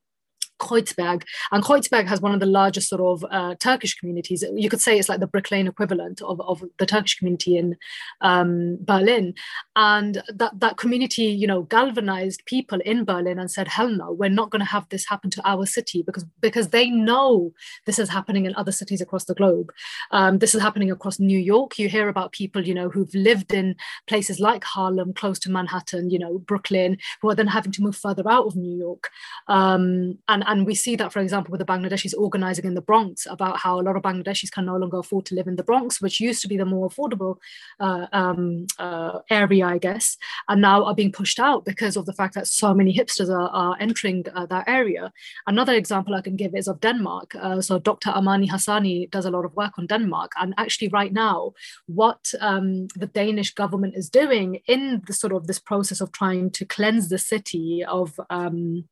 [0.62, 1.24] Kreuzberg.
[1.50, 4.44] And Kreuzberg has one of the largest sort of uh, Turkish communities.
[4.54, 7.76] You could say it's like the Brick Lane equivalent of, of the Turkish community in
[8.20, 9.34] um, Berlin.
[9.76, 14.30] And that, that community, you know, galvanized people in Berlin and said, hell no, we're
[14.30, 17.52] not going to have this happen to our city because, because they know
[17.86, 19.72] this is happening in other cities across the globe.
[20.12, 21.78] Um, this is happening across New York.
[21.78, 23.74] You hear about people, you know, who've lived in
[24.06, 27.96] places like Harlem, close to Manhattan, you know, Brooklyn, who are then having to move
[27.96, 29.10] further out of New York.
[29.48, 33.26] Um, and, and we see that, for example, with the Bangladeshis organizing in the Bronx
[33.26, 36.02] about how a lot of Bangladeshis can no longer afford to live in the Bronx,
[36.02, 37.36] which used to be the more affordable
[37.80, 42.12] uh, um, uh, area, I guess, and now are being pushed out because of the
[42.12, 45.10] fact that so many hipsters are, are entering uh, that area.
[45.46, 47.34] Another example I can give is of Denmark.
[47.34, 48.10] Uh, so Dr.
[48.10, 51.52] Amani Hassani does a lot of work on Denmark, and actually, right now,
[51.86, 56.50] what um, the Danish government is doing in the sort of this process of trying
[56.50, 58.84] to cleanse the city of um,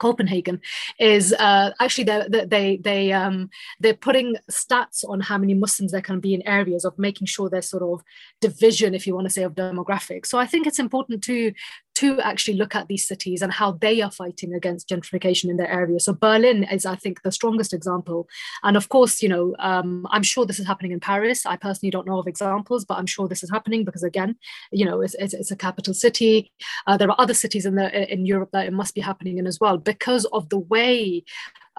[0.00, 0.60] Copenhagen
[0.98, 6.00] is uh, actually they they they um, they're putting stats on how many Muslims there
[6.00, 8.02] can be in areas of making sure there's sort of
[8.40, 10.26] division, if you want to say, of demographics.
[10.26, 11.52] So I think it's important to
[11.96, 15.70] to actually look at these cities and how they are fighting against gentrification in their
[15.70, 16.00] area.
[16.00, 18.28] So Berlin is, I think, the strongest example.
[18.62, 21.44] And of course, you know, um, I'm sure this is happening in Paris.
[21.44, 24.36] I personally don't know of examples, but I'm sure this is happening because, again,
[24.72, 26.52] you know, it's, it's, it's a capital city.
[26.86, 29.46] Uh, there are other cities in the in Europe that it must be happening in
[29.46, 31.24] as well because of the way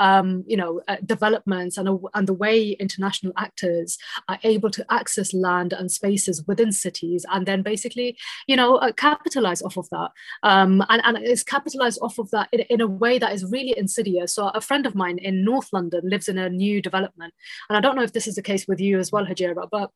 [0.01, 5.31] um, you know, uh, developments and, and the way international actors are able to access
[5.31, 10.09] land and spaces within cities and then basically, you know, uh, capitalize off of that.
[10.41, 13.77] Um, and, and it's capitalized off of that in, in a way that is really
[13.77, 14.33] insidious.
[14.33, 17.35] So a friend of mine in North London lives in a new development.
[17.69, 19.91] And I don't know if this is the case with you as well, Hajira, but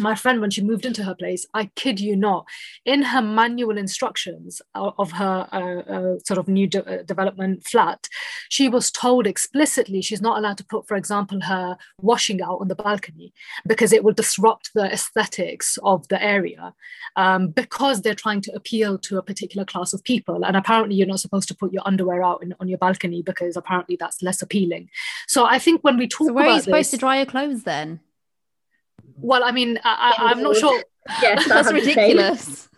[0.00, 2.46] my friend when she moved into her place i kid you not
[2.84, 8.08] in her manual instructions of her uh, uh, sort of new de- uh, development flat
[8.48, 12.68] she was told explicitly she's not allowed to put for example her washing out on
[12.68, 13.32] the balcony
[13.66, 16.74] because it will disrupt the aesthetics of the area
[17.16, 20.44] um, because they're trying to appeal to a particular class of people.
[20.44, 23.56] And apparently you're not supposed to put your underwear out in, on your balcony because
[23.56, 24.88] apparently that's less appealing.
[25.26, 27.26] So i think when we talk so where are you supposed this, to dry your
[27.26, 28.00] clothes then
[29.20, 30.82] well, I mean, I, am not sure.
[31.22, 32.68] Yes, that's ridiculous.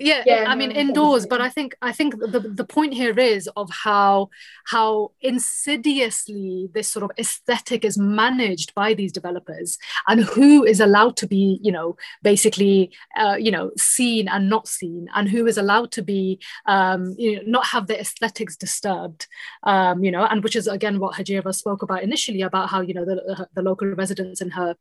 [0.00, 3.50] Yeah, yeah, I mean indoors, but I think I think the, the point here is
[3.54, 4.30] of how
[4.64, 9.76] how insidiously this sort of aesthetic is managed by these developers
[10.08, 14.68] and who is allowed to be, you know, basically, uh, you know, seen and not
[14.68, 19.26] seen, and who is allowed to be, um, you know, not have their aesthetics disturbed,
[19.64, 22.94] um, you know, and which is again what Hajira spoke about initially about how you
[22.94, 24.76] know the, the local residents in her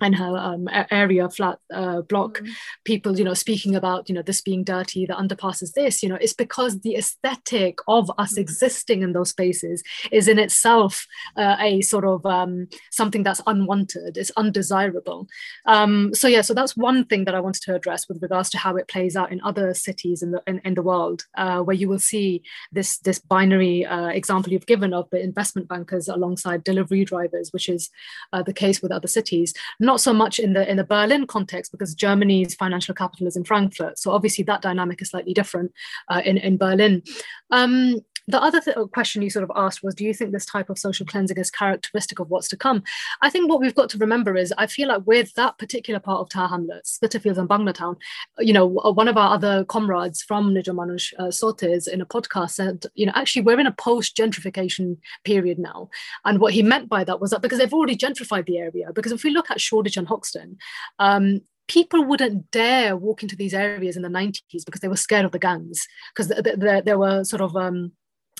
[0.00, 2.52] and her um, area flat uh, block mm-hmm.
[2.84, 6.08] people you know speaking about you know this being dirty the underpass is this you
[6.08, 8.40] know it's because the aesthetic of us mm-hmm.
[8.40, 14.16] existing in those spaces is in itself uh, a sort of um, something that's unwanted
[14.16, 15.26] it's undesirable
[15.66, 18.58] um, so yeah so that's one thing that i wanted to address with regards to
[18.58, 21.76] how it plays out in other cities in the in, in the world uh, where
[21.76, 22.42] you will see
[22.72, 27.68] this this binary uh, example you've given of the investment bankers alongside delivery drivers which
[27.68, 27.90] is
[28.32, 29.54] uh, the case with other cities
[29.84, 33.44] not so much in the in the Berlin context because Germany's financial capital is in
[33.44, 33.98] Frankfurt.
[33.98, 35.72] So obviously that dynamic is slightly different
[36.08, 37.02] uh, in in Berlin.
[37.50, 40.70] Um, the other th- question you sort of asked was, do you think this type
[40.70, 42.82] of social cleansing is characteristic of what's to come?
[43.20, 46.20] I think what we've got to remember is, I feel like with that particular part
[46.20, 47.96] of Tower Hamlets, Spitalfields and Banglatown,
[48.38, 52.52] you know, one of our other comrades from Nijjor Manush uh, Sotes in a podcast
[52.52, 55.90] said, you know, actually we're in a post-gentrification period now.
[56.24, 59.12] And what he meant by that was that because they've already gentrified the area, because
[59.12, 60.56] if we look at Shoreditch and Hoxton,
[60.98, 65.24] um, people wouldn't dare walk into these areas in the 90s because they were scared
[65.24, 67.92] of the gangs because th- th- th- there were sort of um,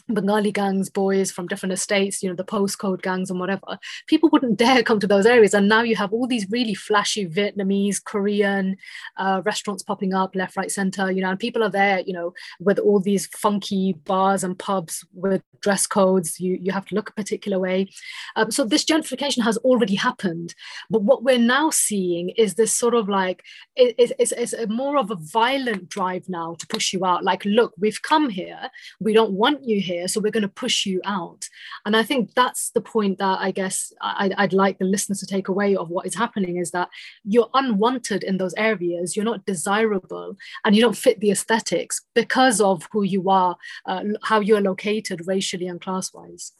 [0.08, 4.58] Bengali gangs, boys from different estates, you know, the postcode gangs and whatever, people wouldn't
[4.58, 5.54] dare come to those areas.
[5.54, 8.76] And now you have all these really flashy Vietnamese, Korean
[9.16, 12.34] uh, restaurants popping up left, right, center, you know, and people are there, you know,
[12.60, 16.38] with all these funky bars and pubs with dress codes.
[16.38, 17.88] You, you have to look a particular way.
[18.36, 20.54] Um, so this gentrification has already happened.
[20.90, 23.42] But what we're now seeing is this sort of like,
[23.74, 27.24] it, it's, it's more of a violent drive now to push you out.
[27.24, 28.70] Like, look, we've come here.
[29.00, 31.48] We don't want you here here, so we're going to push you out.
[31.84, 35.26] And I think that's the point that I guess I'd, I'd like the listeners to
[35.26, 36.88] take away of what is happening is that
[37.24, 42.60] you're unwanted in those areas, you're not desirable, and you don't fit the aesthetics because
[42.60, 46.52] of who you are, uh, how you're located racially and class wise.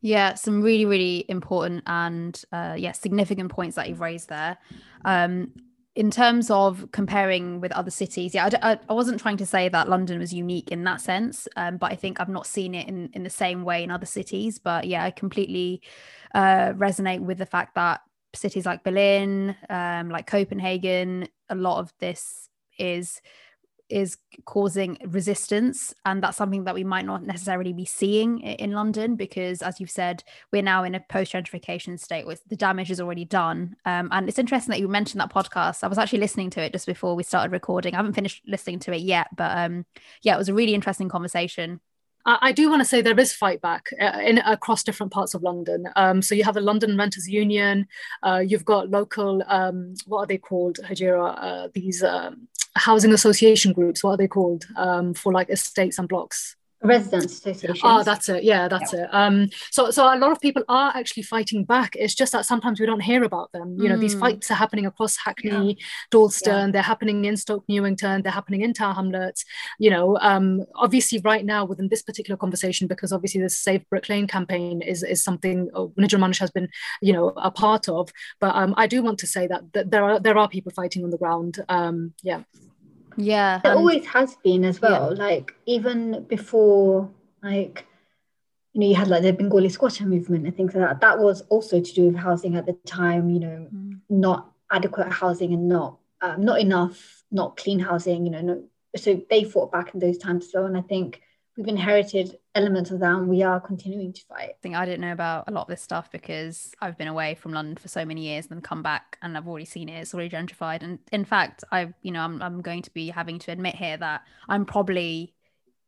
[0.00, 4.58] Yeah, some really, really important and uh, yeah, significant points that you've raised there.
[5.04, 5.52] Um,
[5.98, 9.88] in terms of comparing with other cities, yeah, I, I, wasn't trying to say that
[9.88, 13.10] London was unique in that sense, um, but I think I've not seen it in,
[13.14, 14.60] in the same way in other cities.
[14.60, 15.82] But yeah, I completely
[16.36, 21.92] uh, resonate with the fact that cities like Berlin, um, like Copenhagen, a lot of
[21.98, 23.20] this is
[23.88, 29.16] is causing resistance and that's something that we might not necessarily be seeing in london
[29.16, 30.22] because as you've said
[30.52, 34.28] we're now in a post gentrification state with the damage is already done um, and
[34.28, 37.14] it's interesting that you mentioned that podcast i was actually listening to it just before
[37.14, 39.84] we started recording i haven't finished listening to it yet but um,
[40.22, 41.80] yeah it was a really interesting conversation
[42.26, 45.42] I do want to say there is fight back uh, in across different parts of
[45.42, 45.86] London.
[45.96, 47.86] Um, so you have the London Renters Union.
[48.22, 51.38] Uh, you've got local, um, what are they called, Hajira?
[51.40, 54.02] Uh, these um, housing association groups.
[54.02, 56.56] What are they called um, for like estates and blocks?
[56.82, 58.44] Residents association oh that's it.
[58.44, 59.04] Yeah that's yeah.
[59.04, 59.08] it.
[59.12, 61.96] Um so so a lot of people are actually fighting back.
[61.96, 63.76] It's just that sometimes we don't hear about them.
[63.80, 64.20] You know these mm.
[64.20, 65.84] fights are happening across hackney yeah.
[66.12, 66.72] dalston yeah.
[66.72, 69.44] they're happening in stoke newington they're happening in tower hamlets.
[69.80, 74.08] You know um obviously right now within this particular conversation because obviously the Save Brick
[74.08, 76.68] Lane campaign is is something uh, Nijjor Manush has been
[77.02, 78.08] you know a part of.
[78.38, 81.02] But um I do want to say that, that there are there are people fighting
[81.02, 81.58] on the ground.
[81.68, 82.44] Um yeah
[83.18, 83.60] yeah.
[83.64, 85.14] It always has been as well.
[85.14, 85.24] Yeah.
[85.24, 87.10] Like even before
[87.42, 87.84] like
[88.72, 91.00] you know, you had like the Bengali squatter movement and things like that.
[91.00, 93.98] That was also to do with housing at the time, you know, mm.
[94.08, 98.64] not adequate housing and not um, not enough, not clean housing, you know, no,
[98.96, 100.66] so they fought back in those times as well.
[100.66, 101.20] And I think
[101.56, 104.50] we've inherited elements of that and we are continuing to fight.
[104.50, 107.36] I think I didn't know about a lot of this stuff because I've been away
[107.36, 110.00] from London for so many years and then come back and I've already seen it.
[110.00, 110.82] It's already gentrified.
[110.82, 113.96] And in fact, I, you know, I'm, I'm going to be having to admit here
[113.96, 115.34] that I'm probably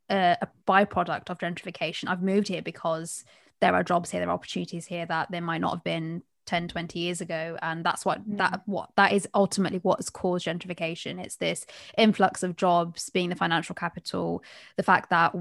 [0.08, 2.08] a, a byproduct of gentrification.
[2.08, 3.24] I've moved here because
[3.60, 6.68] there are jobs here, there are opportunities here that there might not have been 10
[6.68, 8.38] 20 years ago and that's what mm.
[8.38, 11.22] that what that is ultimately what's caused gentrification.
[11.22, 11.66] It's this
[11.96, 14.42] influx of jobs being the financial capital
[14.76, 15.34] the fact that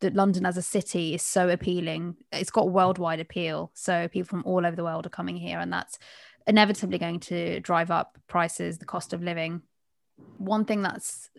[0.00, 2.16] that london as a city is so appealing.
[2.32, 5.72] It's got worldwide appeal so people from all over the world are coming here and
[5.72, 5.98] that's
[6.46, 9.62] inevitably going to drive up prices the cost of living.
[10.38, 11.30] One thing that's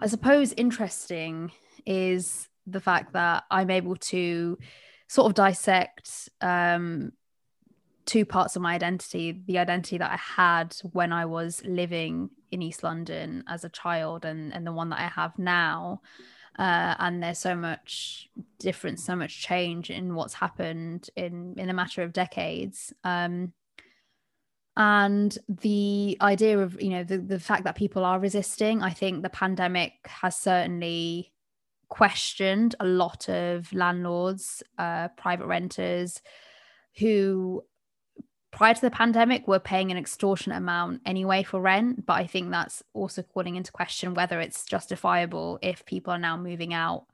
[0.00, 1.50] i suppose interesting
[1.86, 4.58] is the fact that i'm able to
[5.08, 7.12] sort of dissect um,
[8.08, 12.62] two parts of my identity the identity that I had when I was living in
[12.62, 16.00] East London as a child and, and the one that I have now.
[16.58, 21.74] Uh, and there's so much difference, so much change in what's happened in in a
[21.74, 22.92] matter of decades.
[23.04, 23.52] Um,
[24.76, 29.22] and the idea of you know the, the fact that people are resisting, I think
[29.22, 31.32] the pandemic has certainly
[31.88, 36.22] questioned a lot of landlords, uh, private renters,
[36.98, 37.62] who
[38.50, 42.50] prior to the pandemic were paying an extortionate amount anyway for rent but i think
[42.50, 47.04] that's also calling into question whether it's justifiable if people are now moving out.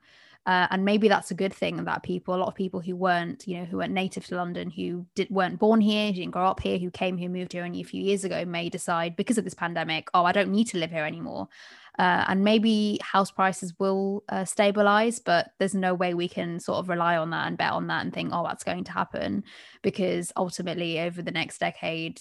[0.47, 3.47] Uh, and maybe that's a good thing that people a lot of people who weren't
[3.47, 6.45] you know who weren't native to london who did, weren't born here who didn't grow
[6.45, 9.39] up here who came here moved here only a few years ago may decide because
[9.39, 11.47] of this pandemic oh i don't need to live here anymore
[11.97, 16.79] uh, and maybe house prices will uh, stabilize, but there's no way we can sort
[16.79, 19.43] of rely on that and bet on that and think, oh, that's going to happen.
[19.81, 22.19] Because ultimately, over the next decade,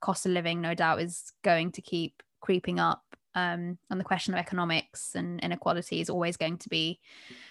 [0.00, 3.02] cost of living, no doubt, is going to keep creeping up.
[3.34, 7.00] Um, and the question of economics and inequality is always going to be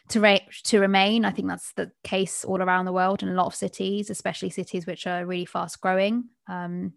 [0.09, 1.23] to, ra- to remain.
[1.23, 4.49] I think that's the case all around the world in a lot of cities, especially
[4.49, 6.25] cities which are really fast growing.
[6.47, 6.93] Um,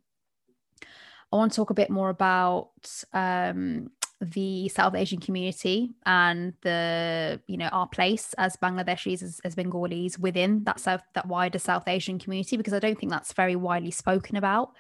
[1.33, 2.71] I want to talk a bit more about
[3.13, 3.91] um,
[4.21, 10.19] the South Asian community and the you know our place as Bangladeshis as, as Bengalis
[10.19, 13.91] within that South that wider South Asian community because I don't think that's very widely
[13.91, 14.73] spoken about.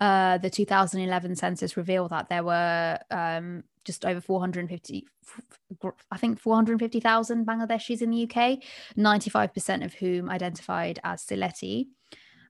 [0.00, 5.06] Uh, the 2011 census revealed that there were um, just over 450
[6.10, 8.58] i think 450,000 bangladeshis in the uk
[8.98, 11.86] 95% of whom identified as Sylheti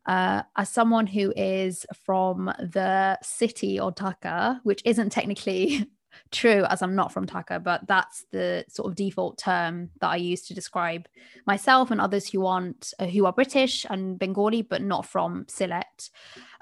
[0.06, 5.90] uh, as someone who is from the city or Dhaka, which isn't technically
[6.30, 10.16] true as I'm not from Dhaka, but that's the sort of default term that I
[10.16, 11.08] use to describe
[11.46, 16.10] myself and others who aren't who are British and Bengali but not from Sylhet.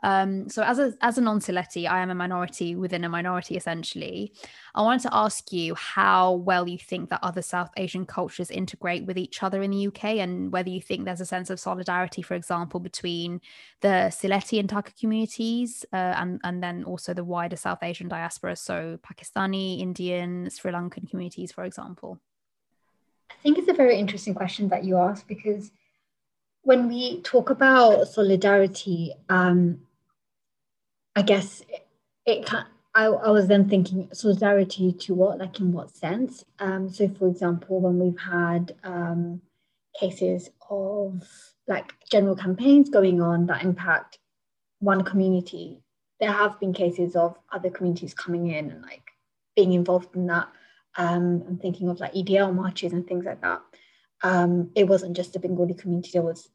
[0.03, 4.33] Um, so as a as a non-Sylheti, I am a minority within a minority essentially.
[4.75, 9.05] I wanted to ask you how well you think that other South Asian cultures integrate
[9.05, 12.23] with each other in the UK, and whether you think there's a sense of solidarity,
[12.23, 13.41] for example, between
[13.81, 18.57] the Sylheti and Dhaka communities, uh, and and then also the wider South Asian diaspora,
[18.57, 22.19] so Pakistani, Indian, Sri Lankan communities, for example.
[23.31, 25.71] I think it's a very interesting question that you ask because
[26.63, 29.81] when we talk about solidarity, um,
[31.15, 31.87] I guess it,
[32.25, 36.45] it can I, I was then thinking solidarity to what, like in what sense?
[36.59, 39.41] Um, so, for example, when we've had um,
[39.99, 41.27] cases of
[41.67, 44.19] like general campaigns going on that impact
[44.81, 45.83] one community,
[46.21, 49.11] there have been cases of other communities coming in and like
[49.57, 50.49] being involved in that.
[50.97, 53.63] Um, I'm thinking of like EDL marches and things like that.
[54.23, 56.11] Um, it wasn't just the Bengali community.
[56.13, 56.51] There was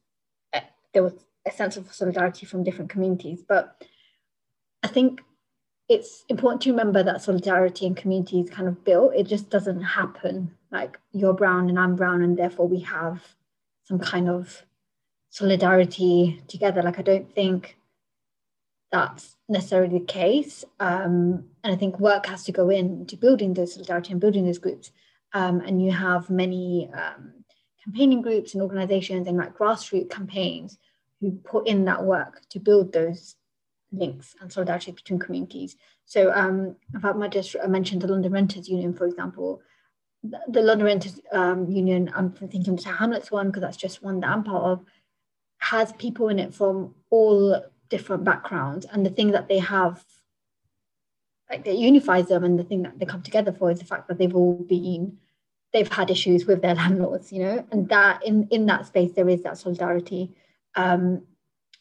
[0.54, 0.62] a,
[0.94, 1.14] there was
[1.48, 3.84] a sense of solidarity from different communities, but
[4.88, 5.22] I think
[5.90, 9.14] it's important to remember that solidarity and community is kind of built.
[9.14, 13.22] It just doesn't happen like you're brown and I'm brown, and therefore we have
[13.84, 14.64] some kind of
[15.30, 16.82] solidarity together.
[16.82, 17.78] Like I don't think
[18.94, 20.64] that's necessarily the case.
[20.80, 24.58] Um, and I think work has to go into building those solidarity and building those
[24.58, 24.92] groups.
[25.34, 27.34] Um, and you have many um,
[27.84, 30.78] campaigning groups and organizations and like grassroots campaigns
[31.20, 33.36] who put in that work to build those
[33.92, 35.76] links and solidarity between communities.
[36.06, 39.62] So um, fact, my district, I mentioned the London Renters Union, for example.
[40.24, 44.04] The, the London Renters um, Union, I'm thinking of the Hamlets one because that's just
[44.04, 44.86] one that I'm part of,
[45.60, 48.86] has people in it from all different backgrounds.
[48.92, 50.04] And the thing that they have,
[51.50, 54.08] like that unifies them and the thing that they come together for is the fact
[54.08, 55.18] that they've all been,
[55.74, 59.30] they've had issues with their landlords, you know, and that in, in that space, there
[59.30, 60.36] is that solidarity.
[60.76, 61.24] Um,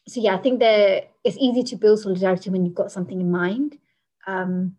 [0.07, 3.29] so yeah, I think that it's easy to build solidarity when you've got something in
[3.29, 3.77] mind,
[4.25, 4.75] um,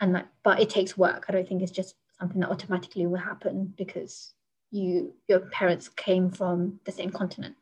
[0.00, 1.26] and that, but it takes work.
[1.28, 4.32] I don't think it's just something that automatically will happen because
[4.70, 7.56] you your parents came from the same continent.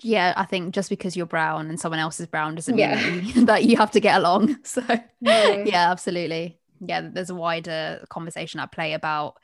[0.00, 2.94] Yeah, I think just because you're brown and someone else is brown doesn't mean yeah.
[2.96, 4.58] that, you, that, you, have to get along.
[4.64, 4.82] So
[5.20, 5.64] no.
[5.64, 6.58] yeah, absolutely.
[6.80, 9.36] Yeah, there's a wider conversation at play about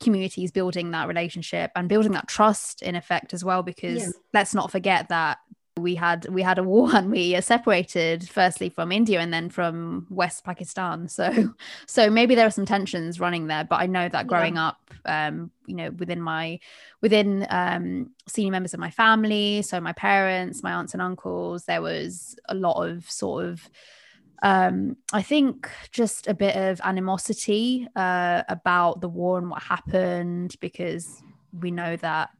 [0.00, 4.08] communities building that relationship and building that trust in effect as well because yeah.
[4.32, 5.38] let's not forget that
[5.76, 9.50] we had we had a war and we are separated firstly from India and then
[9.50, 11.08] from West Pakistan.
[11.14, 11.54] So
[11.86, 13.64] so maybe there are some tensions running there.
[13.64, 14.68] But I know that growing yeah.
[14.68, 16.60] up, um, you know, within my
[17.00, 21.82] within um, senior members of my family, so my parents, my aunts and uncles, there
[21.82, 23.68] was a lot of sort of
[24.42, 30.56] um, I think just a bit of animosity uh, about the war and what happened
[30.60, 31.22] because
[31.52, 32.30] we know that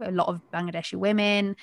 [0.00, 1.56] a lot of Bangladeshi women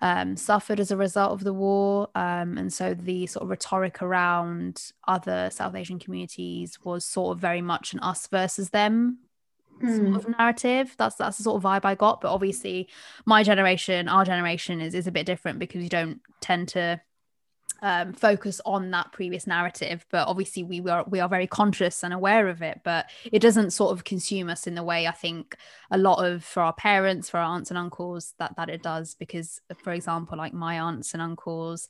[0.00, 2.08] um, suffered as a result of the war.
[2.14, 7.40] Um, and so the sort of rhetoric around other South Asian communities was sort of
[7.40, 9.18] very much an us versus them
[9.82, 9.96] mm.
[9.96, 10.16] sort hmm.
[10.16, 10.94] of narrative.
[10.98, 12.20] That's that's the sort of vibe I got.
[12.20, 12.88] But obviously,
[13.26, 17.00] my generation, our generation, is is a bit different because you don't tend to
[17.82, 22.12] um, focus on that previous narrative but obviously we are we are very conscious and
[22.12, 25.56] aware of it but it doesn't sort of consume us in the way i think
[25.90, 29.14] a lot of for our parents for our aunts and uncles that that it does
[29.14, 31.88] because for example like my aunts and uncles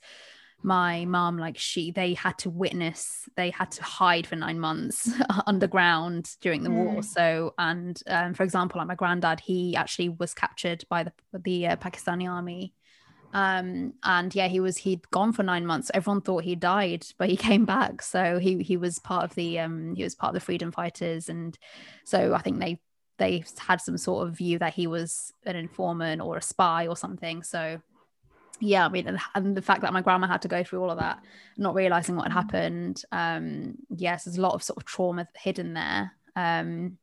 [0.63, 5.09] my mom like she they had to witness they had to hide for nine months
[5.47, 6.75] underground during the mm.
[6.75, 11.11] war so and um, for example like my granddad he actually was captured by the
[11.33, 12.73] the uh, pakistani army
[13.33, 15.91] um and yeah he was he'd gone for nine months.
[15.93, 18.01] Everyone thought he died but he came back.
[18.01, 21.29] So he he was part of the um he was part of the freedom fighters.
[21.29, 21.57] And
[22.03, 22.79] so i think they
[23.17, 26.97] they had some sort of view that he was an informant or a spy or
[26.97, 27.43] something.
[27.43, 27.81] So
[28.63, 30.91] yeah i mean and, and the fact that my grandma had to go through all
[30.91, 31.19] of that
[31.57, 35.73] not realizing what had happened um yes there's a lot of sort of trauma hidden
[35.73, 36.11] there.
[36.35, 36.99] Um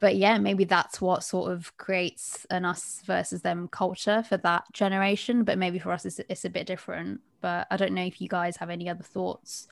[0.00, 4.64] but yeah, maybe that's what sort of creates an us versus them culture for that
[4.72, 5.44] generation.
[5.44, 7.20] But maybe for us, it's, it's a bit different.
[7.42, 9.68] But I don't know if you guys have any other thoughts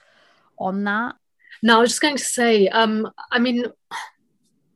[0.59, 1.15] on that.
[1.63, 3.65] No, I was just going to say, um, I mean,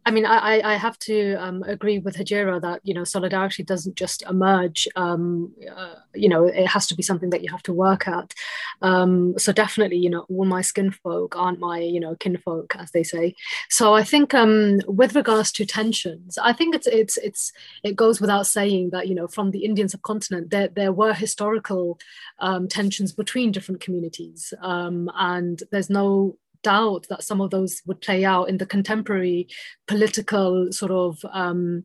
[0.06, 3.96] I mean, I, I have to um, agree with Hajira that you know solidarity doesn't
[3.96, 4.88] just emerge.
[4.96, 8.34] Um, uh, you know, it has to be something that you have to work at.
[8.82, 12.92] Um, so definitely, you know, all my skin folk aren't my you know kinfolk, as
[12.92, 13.36] they say.
[13.70, 18.20] So I think um, with regards to tensions, I think it's it's it's it goes
[18.20, 21.98] without saying that you know from the Indian subcontinent there there were historical
[22.40, 28.02] um, tensions between different communities, um, and there's no doubt that some of those would
[28.02, 29.48] play out in the contemporary
[29.88, 31.84] political sort of um,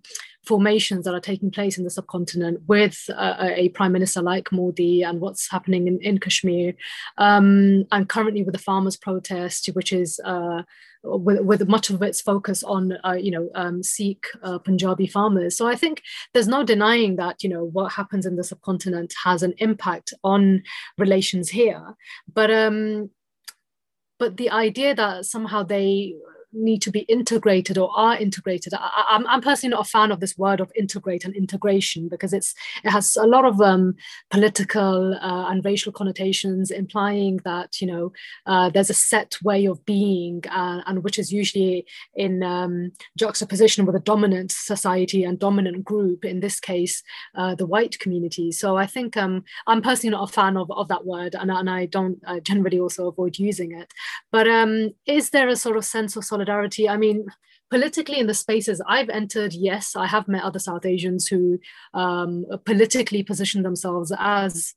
[0.49, 5.21] formations that are taking place in the subcontinent with a prime minister like Modi and
[5.21, 6.73] what's happening in, in Kashmir,
[7.19, 10.63] um, and currently with the farmers' protest, which is uh,
[11.05, 15.57] with, with, much of its focus on uh, you know um, Sikh uh, Punjabi farmers.
[15.57, 16.03] So I think
[16.33, 20.63] there's no denying that you know what happens in the subcontinent has an impact on
[20.97, 21.95] relations here,
[22.33, 23.11] but um,
[24.19, 26.15] but the idea that somehow they
[26.53, 28.73] need to be integrated or are integrated.
[28.75, 28.79] I,
[29.11, 32.33] am I'm, I'm personally not a fan of this word of integrate and integration because
[32.33, 33.95] it's it has a lot of um,
[34.31, 38.13] political uh, and racial connotations, implying that you know
[38.47, 43.87] uh, there's a set way of being, uh, and which is usually in um, juxtaposition
[43.87, 46.25] with a dominant society and dominant group.
[46.25, 47.03] In this case,
[47.37, 48.53] uh, the white community.
[48.53, 51.69] So I think um, I'm personally not a fan of, of that word, and, and
[51.69, 53.93] I don't uh, generally also avoid using it.
[54.33, 56.89] But um, is there a sort of sense of solidarity.
[56.89, 57.27] I mean,
[57.71, 61.59] politically in the spaces I've entered, yes, I have met other South Asians who
[61.95, 64.75] um, politically position themselves as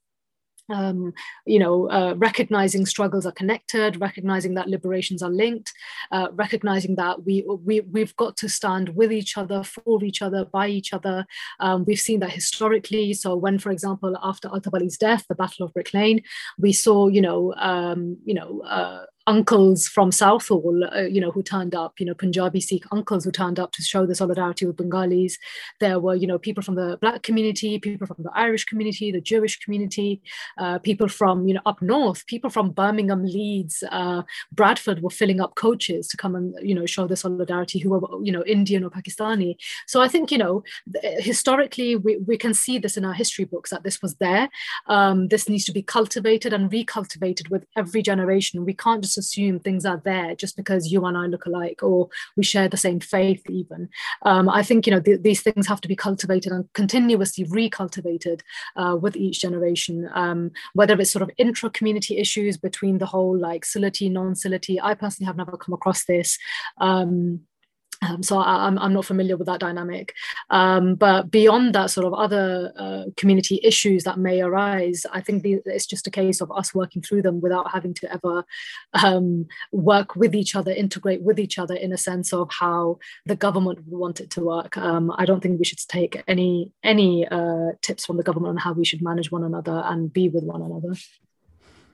[0.70, 1.14] um,
[1.45, 5.74] you know, uh, recognizing struggles are connected, recognizing that liberations are linked,
[6.14, 10.45] uh, recognizing that we, we, we've got to stand with each other, for each other,
[10.45, 11.26] by each other.
[11.59, 13.12] Um, we've seen that historically.
[13.14, 16.22] So when, for example, after Altab Ali's death, the Battle of Brick Lane,
[16.57, 21.43] we saw, you know, um, you know, uh, uncles from Southall, uh, you know, who
[21.43, 24.78] turned up, you know, Punjabi Sikh uncles who turned up to show the solidarity with
[24.78, 25.38] Bengalis.
[25.80, 29.22] There were, you know, people from the Black community, people from the Irish community, the
[29.22, 30.22] Jewish community,
[30.57, 35.39] uh, people from, you know, up north, people from Birmingham, Leeds, uh, Bradford were filling
[35.39, 38.84] up coaches to come and, you know, show the solidarity who were, you know, Indian
[38.84, 39.55] or Pakistani.
[39.88, 40.63] So I think, you know,
[41.19, 44.49] historically, we, we can see this in our history books that this was there.
[44.88, 48.65] Um, this needs to be cultivated and recultivated with every generation.
[48.65, 51.84] We can't just just assume things are there just because you and I look alike
[51.84, 53.89] or we share the same faith, even.
[54.24, 58.41] Um, I think, you know, th- these things have to be cultivated and continuously recultivated
[58.76, 63.38] uh, with each generation, um, whether it's sort of intra community issues between the whole
[63.38, 64.78] like Sylheti, non Sylheti.
[64.82, 66.38] I personally have never come across this.
[66.80, 67.41] Um,
[68.02, 70.16] um, so I, am I'm, I'm not familiar with that dynamic.
[70.49, 75.43] Um, but beyond that, sort of other uh, community issues that may arise, I think
[75.43, 78.43] the, it's just a case of us working through them without having to ever
[79.04, 83.36] um, work with each other, integrate with each other in a sense of how the
[83.36, 84.78] government would want it to work.
[84.78, 88.58] Um, I don't think we should take any any uh, tips from the government on
[88.58, 90.95] how we should manage one another and be with one another.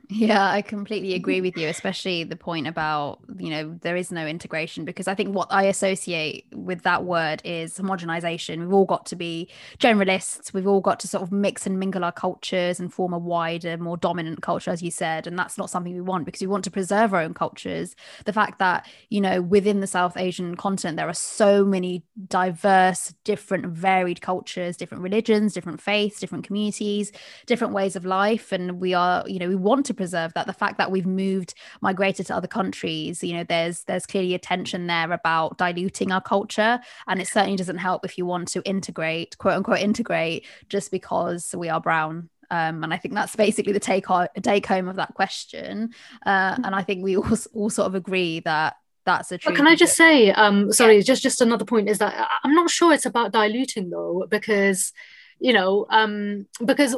[0.10, 1.18] Yeah, I completely mm-hmm.
[1.18, 5.16] agree with you, especially the point about, you know, there is no integration because I
[5.16, 8.60] think what I associate with that word is homogenization.
[8.60, 9.50] We've all got to be
[9.80, 10.54] generalists.
[10.54, 13.78] We've all got to sort of mix and mingle our cultures and form a wider,
[13.78, 15.28] more dominant culture, as you said.
[15.28, 17.94] And that's not something we want because we want to preserve our own cultures.
[18.24, 23.14] The fact that, you know, within the South Asian continent, there are so many diverse,
[23.26, 27.12] different, varied cultures, different religions, different faiths, different communities,
[27.46, 28.54] different ways of life.
[28.54, 31.54] And we are, you know, we want to preserve that the fact that we've moved
[31.82, 36.22] migrated to other countries you know there's there's clearly a tension there about diluting our
[36.22, 40.92] culture and it certainly doesn't help if you want to integrate quote unquote integrate just
[40.92, 44.06] because we are brown um, and I think that's basically the take,
[44.42, 45.90] take home of that question.
[46.26, 49.52] Uh, and I think we all, all sort of agree that that's a true.
[49.52, 51.02] But can I just say, um, sorry, yeah.
[51.02, 54.94] just just another point is that I'm not sure it's about diluting though, because
[55.40, 56.96] you know um, because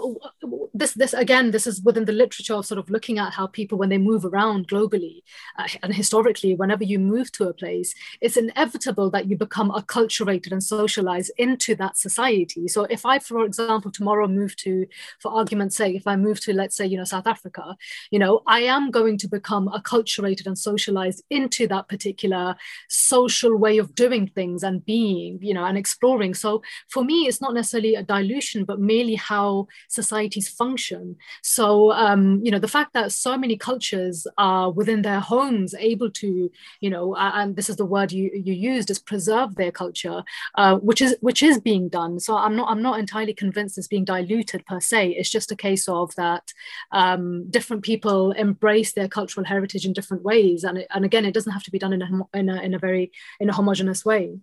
[0.73, 3.77] this this again this is within the literature of sort of looking at how people
[3.77, 5.21] when they move around globally
[5.57, 10.51] uh, and historically whenever you move to a place it's inevitable that you become acculturated
[10.51, 12.67] and socialized into that society.
[12.67, 14.85] So if i for example tomorrow move to
[15.19, 17.75] for argument's sake if i move to let's say you know south africa
[18.11, 22.55] you know i am going to become acculturated and socialized into that particular
[22.87, 26.33] social way of doing things and being you know and exploring.
[26.33, 31.15] So for me it's not necessarily a dilution evolution, but merely how societies function.
[31.41, 36.11] So, um, you know, the fact that so many cultures are within their homes able
[36.11, 40.23] to, you know, and this is the word you, you used, is preserve their culture,
[40.55, 42.19] uh, which is which is being done.
[42.19, 45.09] So I'm not I'm not entirely convinced it's being diluted per se.
[45.11, 46.53] It's just a case of that
[46.91, 51.33] um, different people embrace their cultural heritage in different ways, and it, and again, it
[51.33, 54.05] doesn't have to be done in a in a, in a very in a homogenous
[54.05, 54.39] way.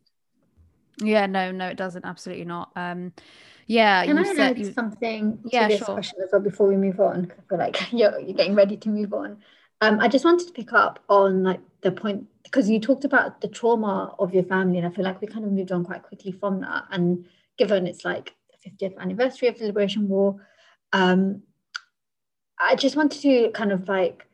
[0.99, 2.05] Yeah, no, no, it doesn't.
[2.05, 2.71] Absolutely not.
[2.75, 3.13] Um,
[3.67, 4.73] yeah, Can you I said you...
[4.73, 5.95] something to yeah, this sure.
[5.95, 7.23] question as well before we move on?
[7.23, 9.39] Because I feel like you're, you're getting ready to move on.
[9.81, 13.41] Um, I just wanted to pick up on like the point because you talked about
[13.41, 16.03] the trauma of your family, and I feel like we kind of moved on quite
[16.03, 16.85] quickly from that.
[16.91, 17.27] And
[17.59, 20.37] given it's like the 50th anniversary of the Liberation War,
[20.93, 21.43] um,
[22.59, 24.27] I just wanted to kind of like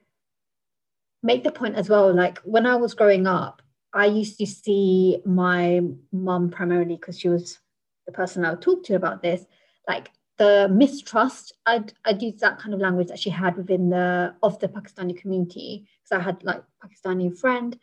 [1.22, 2.12] make the point as well.
[2.14, 3.62] Like when I was growing up,
[3.94, 5.80] I used to see my
[6.12, 7.58] mum primarily because she was
[8.06, 9.44] the person I would talk to about this,
[9.88, 11.52] like the mistrust.
[11.66, 15.16] I'd, I'd use that kind of language that she had within the of the Pakistani
[15.16, 17.78] community because I had like Pakistani friend.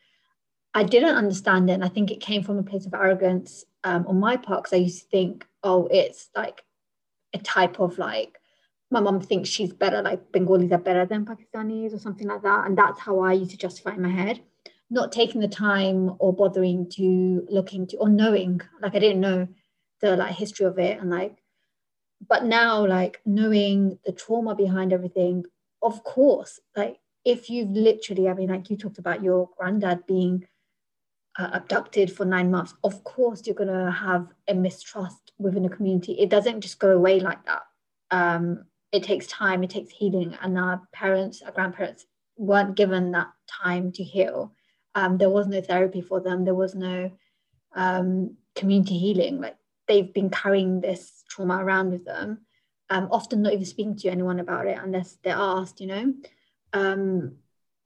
[0.74, 4.06] I didn't understand it, and I think it came from a place of arrogance um,
[4.08, 6.64] on my part because I used to think, oh, it's like
[7.34, 8.38] a type of like
[8.92, 12.66] my mom thinks she's better, like Bengalis are better than Pakistanis or something like that,
[12.66, 14.42] and that's how I used to justify in my head
[14.90, 19.48] not taking the time or bothering to look into or knowing like i didn't know
[20.02, 21.38] the like history of it and like
[22.28, 25.44] but now like knowing the trauma behind everything
[25.82, 30.46] of course like if you've literally i mean like you talked about your granddad being
[31.38, 35.70] uh, abducted for nine months of course you're going to have a mistrust within a
[35.70, 36.14] community.
[36.20, 37.64] It doesn't just go away like that.
[38.12, 42.06] Um, it takes time it takes healing and our parents our grandparents
[42.38, 44.54] weren't given that time to heal.
[44.96, 46.44] Um, there was no therapy for them.
[46.44, 47.12] There was no
[47.76, 49.40] um, community healing.
[49.40, 49.56] Like
[49.90, 52.40] they've been carrying this trauma around with them
[52.90, 56.14] um, often not even speaking to anyone about it unless they're asked you know
[56.72, 57.34] um,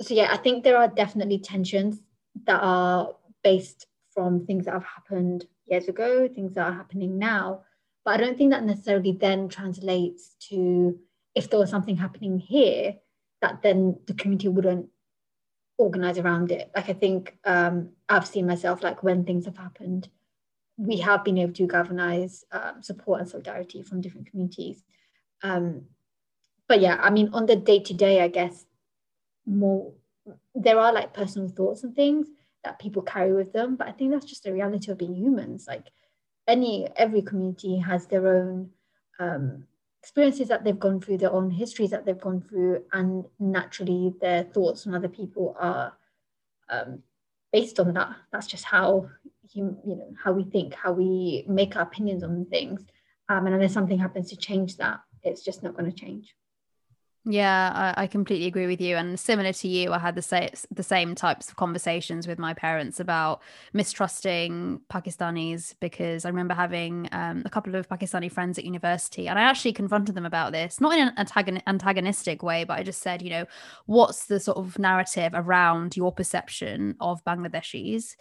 [0.01, 2.03] so yeah i think there are definitely tensions
[2.45, 7.61] that are based from things that have happened years ago things that are happening now
[8.05, 10.99] but i don't think that necessarily then translates to
[11.33, 12.95] if there was something happening here
[13.41, 14.87] that then the community wouldn't
[15.77, 16.71] organize around it.
[16.75, 20.09] Like I think um, I've seen myself like when things have happened,
[20.78, 24.84] we have been able to galvanize um, support and solidarity from different communities.
[25.43, 25.84] Um,
[26.67, 28.65] but yeah, I mean, on the day to day, I guess
[29.45, 29.93] more
[30.55, 32.28] there are like personal thoughts and things
[32.63, 33.76] that people carry with them.
[33.76, 35.65] But I think that's just the reality of being humans.
[35.67, 35.91] Like
[36.47, 38.69] any every community has their own
[39.19, 39.65] um,
[40.01, 44.43] experiences that they've gone through, their own histories that they've gone through, and naturally their
[44.43, 45.93] thoughts on other people are
[46.69, 47.03] um,
[47.53, 48.13] based on that.
[48.31, 49.07] That's just how
[49.53, 52.83] you, you know how we think, how we make our opinions on things.
[53.29, 56.35] Um, and unless something happens to change that, it's just not going to change.
[57.26, 58.97] Yeah, I, I, completely agree with you.
[58.97, 62.53] And similar to you, I had the same the same types of conversations with my
[62.53, 63.41] parents about
[63.74, 69.39] mistrusting Pakistanis because I remember having um, a couple of Pakistani friends at university, and
[69.39, 73.01] I actually confronted them about this, not in an antagon- antagonistic way, but I just
[73.01, 73.45] said, you know,
[73.86, 78.17] what's the sort of narrative around your perception of Bangladeshis?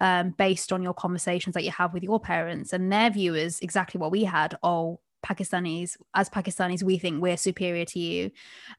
[0.00, 3.60] Um, based on your conversations that you have with your parents and their view is
[3.60, 4.54] exactly what we had.
[4.62, 8.30] Oh, Pakistanis, as Pakistanis, we think we're superior to you.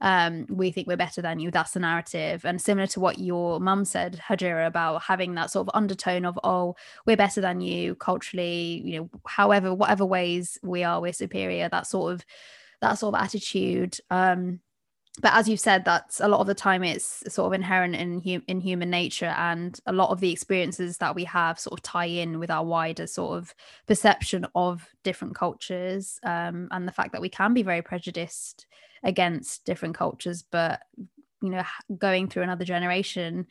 [0.01, 1.51] Um, we think we're better than you.
[1.51, 2.45] That's the narrative.
[2.45, 6.39] And similar to what your mum said, Hajira, about having that sort of undertone of,
[6.43, 6.75] oh,
[7.05, 11.69] we're better than you culturally, you know, however, whatever ways we are, we're superior.
[11.69, 12.25] That sort of
[12.81, 13.97] that sort of attitude.
[14.09, 14.59] Um,
[15.21, 18.21] but as you've said that's a lot of the time it's sort of inherent in
[18.21, 21.83] hum- in human nature and a lot of the experiences that we have sort of
[21.83, 23.53] tie in with our wider sort of
[23.87, 28.65] perception of different cultures um, and the fact that we can be very prejudiced
[29.03, 30.81] against different cultures but
[31.41, 31.63] you know
[31.97, 33.47] going through another generation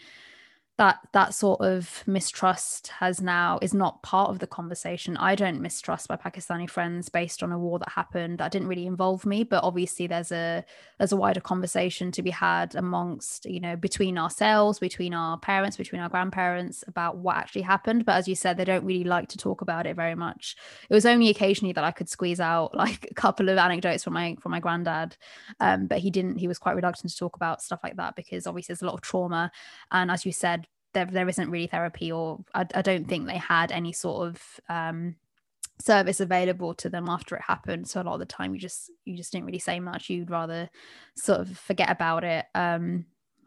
[0.78, 5.16] that that sort of mistrust has now is not part of the conversation.
[5.16, 8.86] I don't mistrust my pakistani friends based on a war that happened that didn't really
[8.86, 10.64] involve me but obviously there's a
[10.98, 15.78] there's a wider conversation to be had amongst you know between ourselves between our parents
[15.78, 18.04] between our grandparents about what actually happened.
[18.04, 20.56] But as you said they don't really like to talk about it very much.
[20.90, 24.12] It was only occasionally that i could squeeze out like a couple of anecdotes from
[24.12, 25.16] my from my granddad.
[25.58, 28.46] Um, but he didn't he was quite reluctant to talk about stuff like that because
[28.46, 29.50] obviously there's a lot of trauma.
[29.90, 30.65] And as you said
[30.96, 34.60] there, there isn't really therapy or I, I don't think they had any sort of
[34.68, 35.16] um,
[35.78, 37.86] service available to them after it happened.
[37.86, 40.08] So a lot of the time you just you just didn't really say much.
[40.08, 40.70] You'd rather
[41.16, 42.46] sort of forget about it.
[42.54, 43.04] Um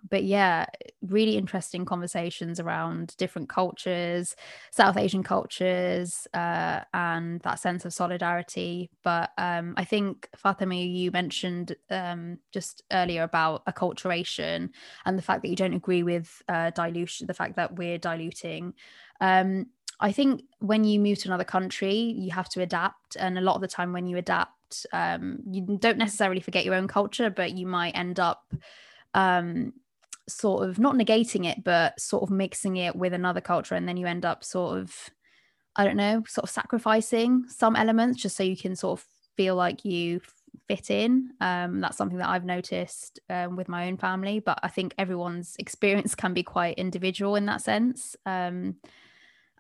[0.08, 0.66] but yeah,
[1.02, 4.36] really interesting conversations around different cultures,
[4.72, 8.90] South Asian cultures, uh, and that sense of solidarity.
[9.04, 14.70] But um, I think Fatima, you mentioned um, just earlier about acculturation
[15.06, 18.74] and the fact that you don't agree with uh, dilution, the fact that we're diluting.
[19.22, 19.68] Um,
[20.00, 23.56] I think when you move to another country, you have to adapt, and a lot
[23.56, 27.52] of the time when you adapt, um, you don't necessarily forget your own culture, but
[27.52, 28.54] you might end up
[29.14, 29.74] um,
[30.30, 33.76] sort of not negating it, but sort of mixing it with another culture.
[33.76, 35.10] And then you end up sort of,
[35.76, 39.06] I don't know, sort of sacrificing some elements just so you can sort of
[39.36, 40.22] feel like you
[40.68, 41.32] fit in.
[41.42, 45.56] Um, that's something that I've noticed um, with my own family, but I think everyone's
[45.60, 48.16] experience can be quite individual in that sense.
[48.26, 48.76] Um,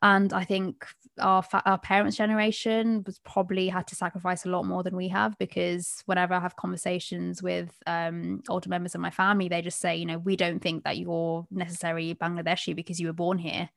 [0.01, 0.85] and I think
[1.19, 5.07] our fa- our parents' generation was probably had to sacrifice a lot more than we
[5.09, 9.79] have because whenever I have conversations with um, older members of my family, they just
[9.79, 13.69] say, you know, we don't think that you're necessarily Bangladeshi because you were born here.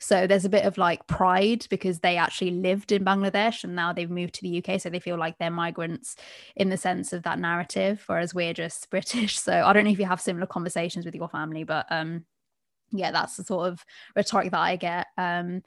[0.00, 3.92] So there's a bit of like pride because they actually lived in Bangladesh and now
[3.92, 4.80] they've moved to the UK.
[4.80, 6.14] So they feel like they're migrants
[6.54, 9.38] in the sense of that narrative, whereas we're just British.
[9.38, 12.24] So I don't know if you have similar conversations with your family, but um,
[12.92, 13.84] yeah, that's the sort of
[14.14, 15.06] rhetoric that I get.
[15.16, 15.62] Um,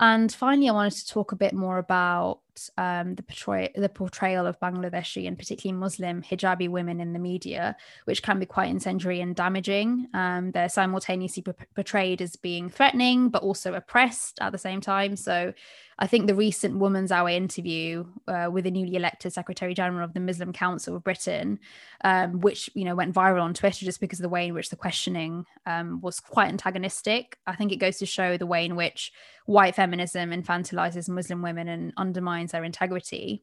[0.00, 2.40] and finally, I wanted to talk a bit more about
[2.78, 7.76] um, the, portray- the portrayal of Bangladeshi and particularly Muslim hijabi women in the media,
[8.04, 10.08] which can be quite incendiary and damaging.
[10.14, 15.16] Um, they're simultaneously p- portrayed as being threatening, but also oppressed at the same time.
[15.16, 15.52] So
[15.98, 20.14] I think the recent Woman's Hour interview uh, with the newly elected Secretary General of
[20.14, 21.60] the Muslim Council of Britain,
[22.02, 24.70] um, which you know went viral on Twitter just because of the way in which
[24.70, 27.38] the questioning um, was quite antagonistic.
[27.46, 29.12] I think it goes to show the way in which
[29.46, 33.42] white feminism infantilizes Muslim women and undermines their integrity.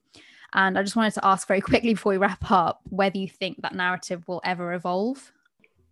[0.53, 3.61] And I just wanted to ask very quickly before we wrap up whether you think
[3.61, 5.31] that narrative will ever evolve.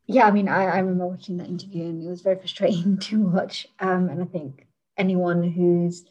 [0.07, 3.21] Yeah, I mean, I, I remember watching that interview and it was very frustrating to
[3.27, 3.67] watch.
[3.79, 4.67] Um, and I think
[4.97, 6.03] anyone who's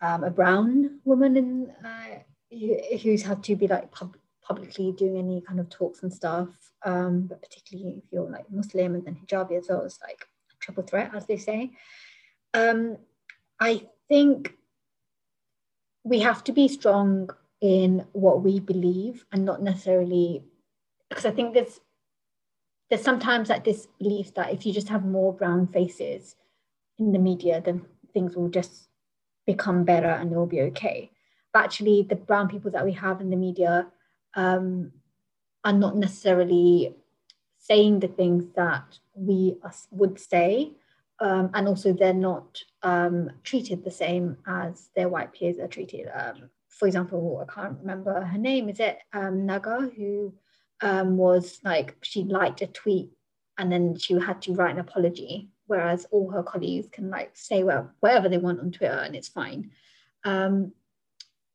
[0.00, 5.40] um, a brown woman in uh, who's had to be like pub- publicly doing any
[5.40, 6.48] kind of talks and stuff,
[6.84, 10.56] um, but particularly if you're like Muslim and then hijabi as well, it's like a
[10.60, 11.70] triple threat, as they say.
[12.54, 12.96] Um,
[13.60, 14.54] I think
[16.04, 17.28] we have to be strong
[17.60, 20.44] in what we believe and not necessarily
[21.08, 21.80] because I think there's
[22.88, 26.36] there's sometimes like this belief that if you just have more brown faces
[26.98, 27.84] in the media, then
[28.14, 28.87] things will just
[29.48, 31.10] become better and it will be okay.
[31.54, 33.86] But actually, the brown people that we have in the media
[34.34, 34.92] um,
[35.64, 36.94] are not necessarily
[37.58, 39.56] saying the things that we
[39.90, 40.72] would say.
[41.20, 46.06] Um, and also, they're not um, treated the same as their white peers are treated.
[46.14, 48.68] Um, for example, I can't remember her name.
[48.68, 50.34] Is it um, Naga, who
[50.82, 53.10] um, was like, she liked a tweet
[53.56, 57.62] and then she had to write an apology whereas all her colleagues can like say
[57.62, 59.70] well whatever they want on Twitter and it's fine.
[60.24, 60.72] Um,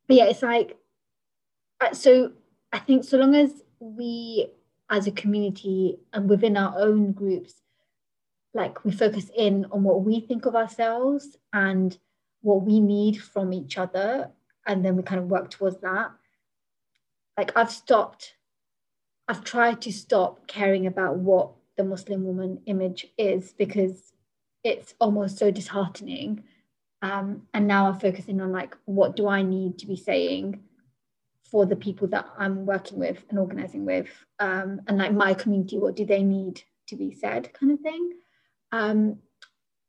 [0.07, 0.77] but yeah, it's like
[1.81, 2.31] uh, so.
[2.75, 4.47] I think so long as we,
[4.89, 7.53] as a community and within our own groups,
[8.55, 11.95] like we focus in on what we think of ourselves and
[12.41, 14.31] what we need from each other,
[14.65, 16.13] and then we kind of work towards that.
[17.37, 18.33] Like I've stopped,
[19.27, 24.13] I've tried to stop caring about what the Muslim woman image is because
[24.63, 26.43] it's almost so disheartening.
[27.01, 30.61] Um, and now I'm focusing on like, what do I need to be saying
[31.43, 34.07] for the people that I'm working with and organizing with,
[34.39, 38.13] um, and like my community, what do they need to be said, kind of thing.
[38.71, 39.19] Um,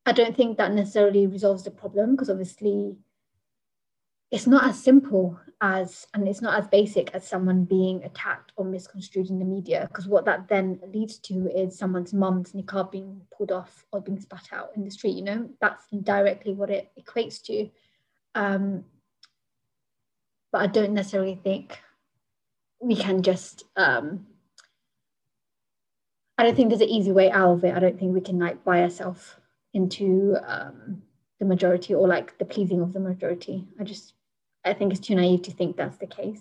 [0.06, 2.96] I don't think that necessarily resolves the problem because obviously
[4.30, 8.64] it's not as simple as and it's not as basic as someone being attacked or
[8.64, 13.20] misconstrued in the media because what that then leads to is someone's mum's niqab being
[13.36, 15.48] pulled off or being spat out in the street you know?
[15.60, 17.70] That's directly what it equates to.
[18.34, 18.84] Um,
[20.54, 21.80] but i don't necessarily think
[22.80, 24.26] we can just um,
[26.38, 27.74] i don't think there's an easy way out of it.
[27.74, 29.34] I don't think we can like buy ourselves
[29.72, 31.02] into um,
[31.40, 34.14] the majority or like the pleasing of the majority i just
[34.64, 36.40] I think it's too naive to think that's the case.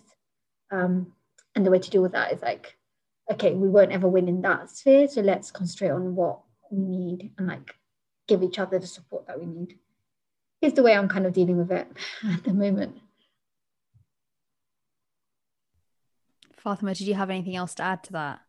[0.72, 1.14] Um,
[1.56, 2.78] and the way to deal with that is like,
[3.32, 5.08] okay, we won't ever win in that sphere.
[5.08, 6.40] So let's concentrate on what
[6.72, 7.76] we need and like
[8.28, 9.78] give each other the support that we need.
[10.62, 11.88] Is the way I'm kind of dealing with it
[12.32, 12.98] at the moment.
[16.56, 18.40] Fatima, did you have anything else to add to that?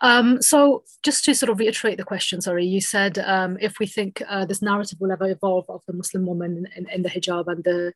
[0.00, 3.86] Um, so just to sort of reiterate the question, sorry, you said um, if we
[3.86, 7.10] think uh, this narrative will ever evolve of the Muslim woman in, in, in the
[7.10, 7.92] hijab and the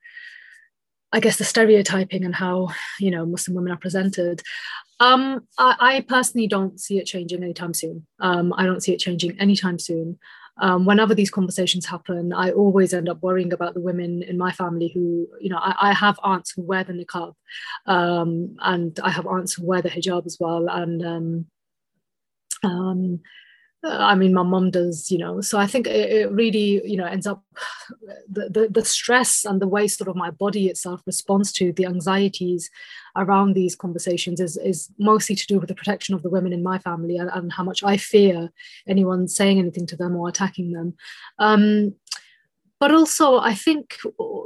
[1.14, 4.42] I guess the stereotyping and how you know Muslim women are presented.
[5.00, 8.06] Um, I, I, personally don't see it changing anytime soon.
[8.20, 10.18] Um, I don't see it changing anytime soon.
[10.60, 14.52] Um, whenever these conversations happen, I always end up worrying about the women in my
[14.52, 17.32] family who, you know, I, I have aunts who wear the niqab,
[17.86, 21.46] um, and I have aunts who wear the hijab as well, and um,
[22.64, 23.20] um
[23.84, 25.40] I mean, my mom does, you know.
[25.40, 27.42] So I think it, it really, you know, ends up
[28.28, 31.86] the, the, the stress and the way sort of my body itself responds to the
[31.86, 32.70] anxieties
[33.16, 36.62] around these conversations is is mostly to do with the protection of the women in
[36.62, 38.50] my family and, and how much I fear
[38.86, 40.94] anyone saying anything to them or attacking them.
[41.38, 41.96] Um,
[42.78, 43.98] but also, I think,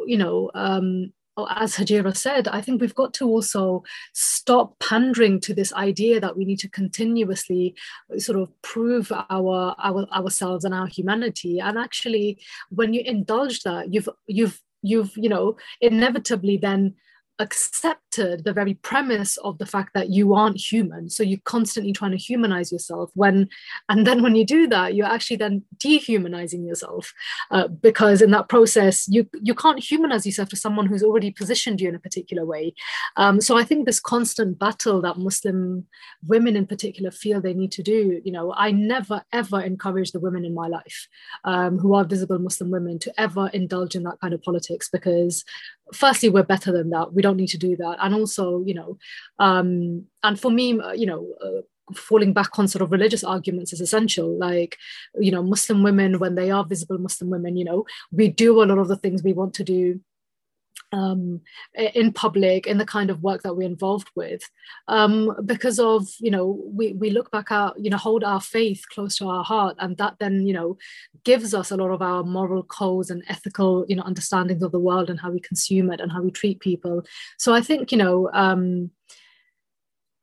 [0.07, 1.13] you know, um,
[1.51, 3.83] as Hajira said, I think we've got to also
[4.13, 7.75] stop pandering to this idea that we need to continuously
[8.19, 11.61] sort of prove our, our ourselves and our humanity.
[11.61, 12.39] And actually,
[12.71, 16.95] when you indulge that, you've you've you've you know inevitably then
[17.39, 21.11] accepted the very premise of the fact that you aren't human.
[21.11, 23.49] So you're constantly trying to humanize yourself when
[23.89, 27.13] and then when you do that you're actually then dehumanizing yourself
[27.51, 31.81] uh, because in that process you you can't humanize yourself to someone who's already positioned
[31.81, 32.75] you in a particular way.
[33.17, 35.87] Um, so i think this constant battle that muslim
[36.27, 40.21] women in particular feel they need to do you know i never ever encourage the
[40.21, 41.09] women in my life
[41.45, 45.45] um, who are visible muslim women to ever indulge in that kind of politics because
[45.93, 47.13] firstly we're better than that.
[47.13, 47.97] We don't need to do that.
[48.03, 48.91] And also you know
[49.47, 49.71] um
[50.27, 51.63] and for me uh, you know uh,
[52.09, 54.29] falling back on sort of religious arguments is essential.
[54.49, 54.73] Like
[55.27, 57.81] you know muslim women when they are visible muslim women you know
[58.19, 60.01] we do a lot of the things we want to do
[60.93, 61.41] um,
[61.75, 64.43] in public in the kind of work that we're involved with
[64.89, 68.85] um, because of you know we, we look back at you know hold our faith
[68.91, 70.77] close to our heart and that then you know
[71.25, 74.81] gives us a lot of our moral codes and ethical you know understandings of the
[74.81, 77.03] world and how we consume it and how we treat people.
[77.39, 78.91] So i think you know um,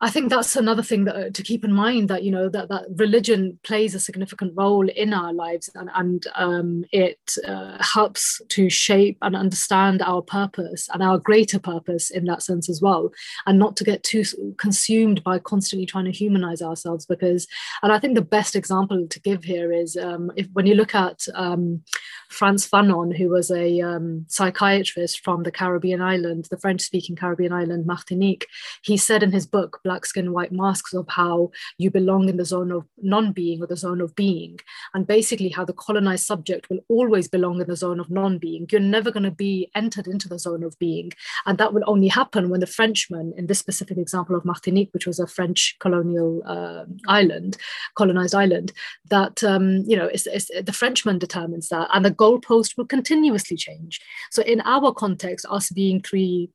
[0.04, 2.68] I think that's another thing that uh, to keep in mind that you know that
[2.68, 8.42] that religion plays a significant role in our lives and and um, it uh, helps
[8.50, 13.12] to shape and understand our purpose and our greater purpose in that sense as well,
[13.46, 14.26] and not to get too
[14.58, 17.48] consumed by constantly trying to humanize ourselves because
[17.82, 20.96] and I think the best example to give here is um, if when you look
[20.96, 21.82] at um,
[22.28, 27.86] Frantz Fanon, who was a um, psychiatrist from the Caribbean island, the French-speaking Caribbean island
[27.86, 28.48] Martinique,
[28.82, 32.46] he said in his book black skin, white masks of how you belong in the
[32.46, 34.60] zone of non-being or the zone of being,
[34.94, 38.68] and basically how the colonized subject will always belong in the zone of non-being.
[38.72, 41.12] You're never going to be entered into the zone of being,
[41.46, 45.08] and that will only happen when the Frenchman, in this specific example of Martinique, which
[45.08, 47.58] was a French colonial uh, island,
[47.96, 48.72] colonized island,
[49.10, 53.58] that um, you know it's, it's, the Frenchman determines that, and the goalpost will continuously
[53.58, 54.02] change.
[54.32, 56.50] So in our context, us being three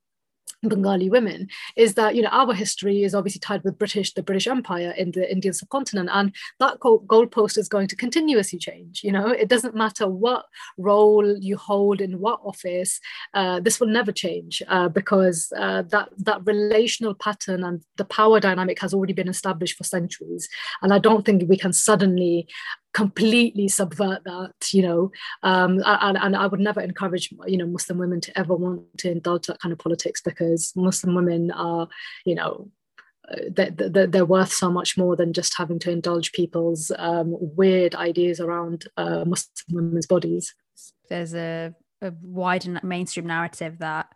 [0.62, 4.46] Bengali women is that you know our history is obviously tied with British the British
[4.46, 9.28] Empire in the Indian subcontinent and that goalpost is going to continuously change you know?
[9.28, 13.00] It doesn't matter what role you hold in what office
[13.34, 18.40] uh, this will never change uh, because uh, that that relational pattern and the power
[18.40, 20.48] dynamic has already been established for centuries
[20.82, 22.48] and I don't think we can suddenly
[22.98, 25.10] completely subvert that you know?
[25.44, 29.10] Um, and, and i would never encourage you know muslim women to ever want to
[29.10, 31.88] indulge that kind of politics because muslim women are
[32.24, 32.70] you know
[33.30, 37.94] uh, they're, they're worth so much more than just having to indulge people's um, weird
[37.94, 40.54] ideas around uh, muslim women's bodies.
[41.08, 44.06] There's a, a wide mainstream narrative that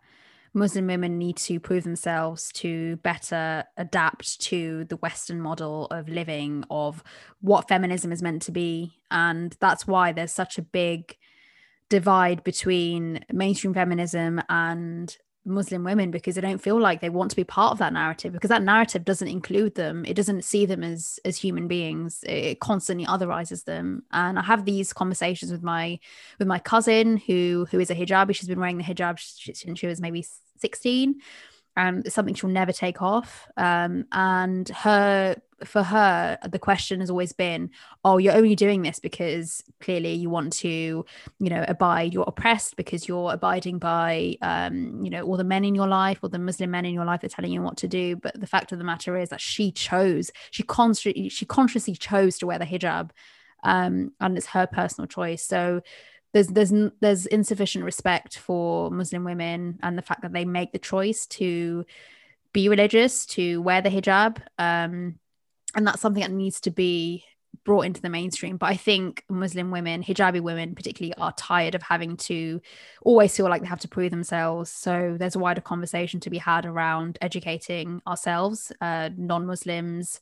[0.53, 6.63] Muslim women need to prove themselves to better adapt to the Western model of living,
[6.69, 7.03] of
[7.41, 8.93] what feminism is meant to be.
[9.09, 11.17] And that's why there's such a big
[11.89, 15.15] divide between mainstream feminism and
[15.45, 18.31] Muslim women because they don't feel like they want to be part of that narrative
[18.31, 20.05] because that narrative doesn't include them.
[20.05, 22.23] It doesn't see them as as human beings.
[22.23, 24.03] It constantly otherizes them.
[24.11, 25.99] And I have these conversations with my
[26.39, 28.35] with my cousin who who is a hijabi.
[28.35, 30.25] She's been wearing the hijab since she was maybe
[30.63, 31.21] 16
[31.75, 33.47] um, something she'll never take off.
[33.57, 35.35] Um, and her,
[35.65, 37.71] for her, the question has always been,
[38.03, 42.13] "Oh, you're only doing this because clearly you want to, you know, abide.
[42.13, 46.19] You're oppressed because you're abiding by, um, you know, all the men in your life,
[46.21, 48.47] or the Muslim men in your life are telling you what to do." But the
[48.47, 52.59] fact of the matter is that she chose, she constantly, she consciously chose to wear
[52.59, 53.11] the hijab,
[53.63, 55.43] um, and it's her personal choice.
[55.43, 55.81] So
[56.33, 60.79] there's there's there's insufficient respect for Muslim women and the fact that they make the
[60.79, 61.85] choice to
[62.53, 65.19] be religious, to wear the hijab, um,
[65.75, 67.23] and that's something that needs to be
[67.63, 68.57] brought into the mainstream.
[68.57, 72.61] But I think Muslim women, hijabi women particularly, are tired of having to
[73.01, 74.69] always feel like they have to prove themselves.
[74.69, 80.19] So there's a wider conversation to be had around educating ourselves, uh, non Muslims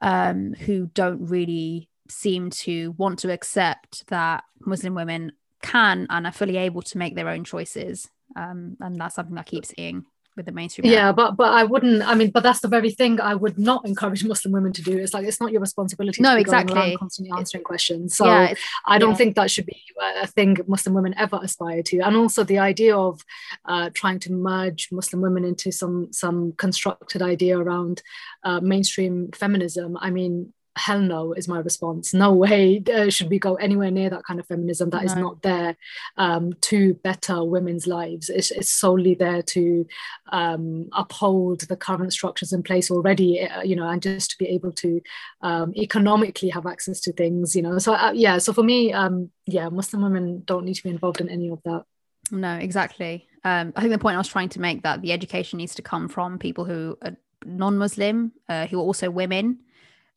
[0.00, 5.32] um, who don't really seem to want to accept that Muslim women
[5.62, 8.08] can and are fully able to make their own choices.
[8.36, 10.04] Um, and that's something I keep seeing
[10.38, 13.20] with the mainstream yeah but but i wouldn't i mean but that's the very thing
[13.20, 14.96] i would not encourage muslim women to do.
[14.96, 16.96] It's like it's not your responsibility no exactly.
[16.96, 18.16] constantly answering questions.
[18.16, 18.54] So yeah,
[18.86, 19.16] i don't yeah.
[19.16, 19.82] think that should be
[20.22, 21.98] a thing muslim women ever aspire to.
[21.98, 23.20] And also the idea of
[23.66, 28.02] uh, trying to merge muslim women into some some constructed idea around
[28.44, 29.98] uh, mainstream feminism.
[30.00, 32.14] I mean hell no is my response.
[32.14, 35.06] No way uh, should we go anywhere near that kind of feminism That no.
[35.06, 35.76] is not there
[36.16, 38.30] um, to better women's lives.
[38.30, 39.86] It's, it's solely there to
[40.32, 44.46] um, uphold the current structures in place already uh, you know and just to be
[44.46, 45.00] able to
[45.42, 47.78] um, economically have access to things you know.
[47.78, 51.20] So uh, yeah so for me um, yeah muslim women don't need to be involved
[51.20, 51.84] in any of that.
[52.30, 53.26] No exactly.
[53.44, 55.82] Um, i think the point i was trying to make that the education needs to
[55.82, 59.58] come from people who are non-muslim uh, who are also women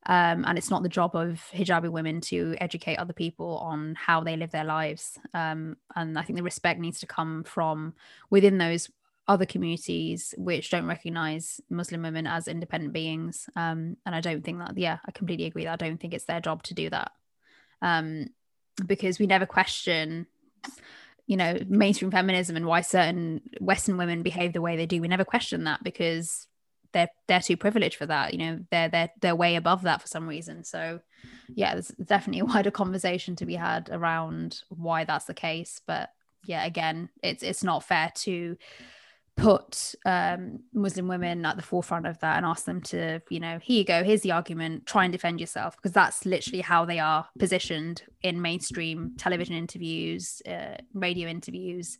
[0.08, 4.22] um, and it's not the job of hijabi women to educate other people on how
[4.22, 5.18] they live their lives.
[5.34, 7.94] Um, and I think the respect needs to come from
[8.30, 8.90] within those
[9.28, 13.48] other communities which don't recognize Muslim women as independent beings.
[13.56, 16.26] Um, and I don't think that, yeah, I completely agree that I don't think it's
[16.26, 17.12] their job to do that.
[17.82, 18.30] Um,
[18.86, 20.28] because we never question
[21.28, 25.08] you know mainstream feminism and why certain western women behave the way they do we
[25.08, 26.48] never question that because
[26.94, 30.08] they're they're too privileged for that you know they're they're they're way above that for
[30.08, 30.64] some reason.
[30.64, 31.00] So
[31.54, 35.82] yeah there's definitely a wider conversation to be had around why that's the case.
[35.86, 36.10] But
[36.46, 38.58] yeah again it's it's not fair to
[39.38, 43.60] put um, Muslim women at the forefront of that and ask them to, you know,
[43.60, 47.00] here you go, here's the argument, try and defend yourself, because that's literally how they
[47.00, 51.98] are positioned in mainstream television interviews, uh, radio interviews.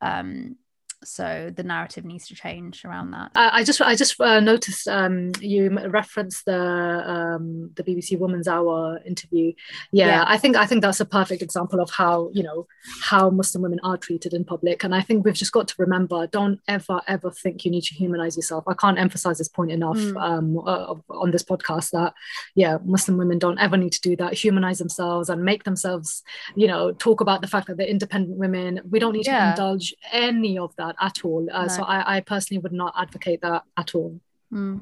[0.00, 0.56] Um,
[1.02, 3.30] so the narrative needs to change around that.
[3.34, 8.46] I, I just i just uh, noticed um, you referenced the um, the bbc woman's
[8.48, 9.52] hour interview.
[9.92, 12.66] Yeah, yeah, i think i think that's a perfect example of how you know
[13.02, 14.84] how muslim women are treated in public.
[14.84, 17.94] And i think we've just got to remember don't ever ever think you need to
[17.94, 18.64] humanize yourself.
[18.66, 20.20] I can't emphasize this point enough mm.
[20.20, 22.12] um, uh, on this podcast that
[22.54, 24.34] yeah muslim women don't ever need to do that.
[24.34, 26.22] Humanize themselves and make themselves
[26.56, 28.80] you know talk about the fact that they're independent women.
[28.90, 29.44] We don't need yeah.
[29.44, 31.46] to indulge any of that that at all.
[31.50, 31.68] Uh, no.
[31.68, 34.20] So I, I, personally would not advocate that at all.
[34.52, 34.80] Mm.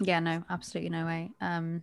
[0.00, 1.30] Yeah, no, absolutely no way.
[1.40, 1.82] Um,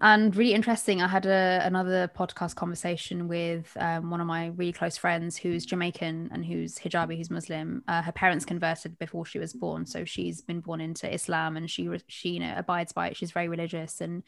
[0.00, 1.00] and really interesting.
[1.00, 5.64] I had a, another podcast conversation with um, one of my really close friends who's
[5.64, 7.82] Jamaican and who's hijabi, who's Muslim.
[7.88, 11.70] Uh, her parents converted before she was born, so she's been born into Islam and
[11.70, 13.16] she she you know abides by it.
[13.16, 14.22] She's very religious and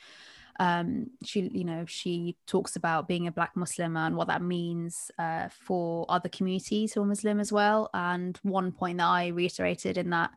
[0.61, 5.11] um, she you know she talks about being a black muslim and what that means
[5.19, 7.91] uh, for other communities who are muslim as well.
[7.95, 10.31] And one point that i reiterated in that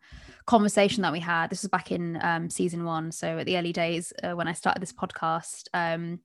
[0.45, 3.73] conversation that we had this was back in um, season one so at the early
[3.73, 6.19] days uh, when i started this podcast um,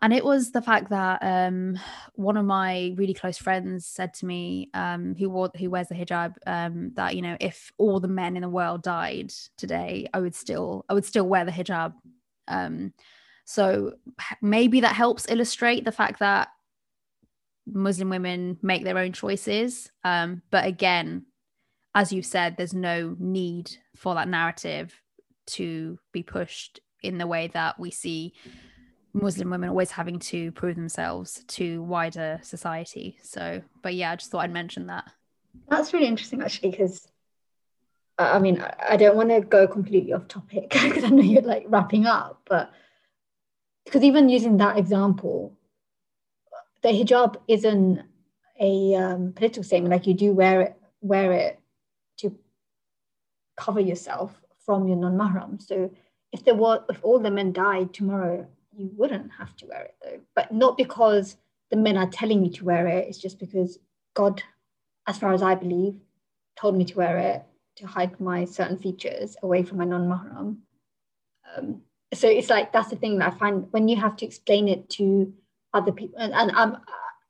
[0.00, 1.78] and it was the fact that um,
[2.14, 5.94] one of my really close friends said to me, um, who wore, who wears the
[5.94, 10.20] hijab, um, that you know, if all the men in the world died today, I
[10.20, 11.94] would still, I would still wear the hijab
[12.52, 12.92] um,
[13.44, 13.94] so
[14.40, 16.48] maybe that helps illustrate the fact that
[17.66, 19.90] Muslim women make their own choices.
[20.04, 21.26] Um, but again,
[21.94, 24.94] as you said, there's no need for that narrative
[25.46, 28.32] to be pushed in the way that we see
[29.12, 33.18] Muslim women always having to prove themselves to wider society.
[33.22, 35.04] So, but yeah, I just thought I'd mention that.
[35.68, 37.06] That's really interesting, actually, because
[38.18, 41.64] I mean, I don't want to go completely off topic because I know you're like
[41.68, 42.70] wrapping up, but
[43.84, 45.56] because even using that example,
[46.82, 48.02] the hijab isn't
[48.60, 49.92] a um, political statement.
[49.92, 51.60] Like you do wear it, wear it
[52.18, 52.36] to
[53.56, 55.60] cover yourself from your non-mahram.
[55.60, 55.90] So
[56.32, 59.94] if there was, if all the men died tomorrow, you wouldn't have to wear it
[60.02, 60.20] though.
[60.34, 61.36] But not because
[61.70, 63.08] the men are telling you to wear it.
[63.08, 63.78] It's just because
[64.14, 64.42] God,
[65.06, 65.96] as far as I believe,
[66.56, 67.42] told me to wear it
[67.76, 70.58] to hide my certain features away from my non-mahram.
[71.56, 71.82] Um,
[72.14, 74.88] so it's like that's the thing that I find when you have to explain it
[74.90, 75.32] to
[75.72, 76.76] other people, and, and I'm,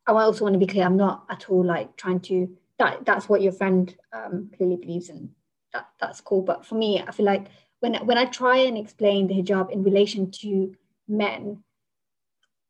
[0.06, 2.48] I also want to be clear, I'm not at all like trying to
[2.78, 5.30] that that's what your friend um, clearly believes in.
[5.72, 7.46] That that's cool, but for me, I feel like
[7.80, 10.74] when when I try and explain the hijab in relation to
[11.08, 11.62] men,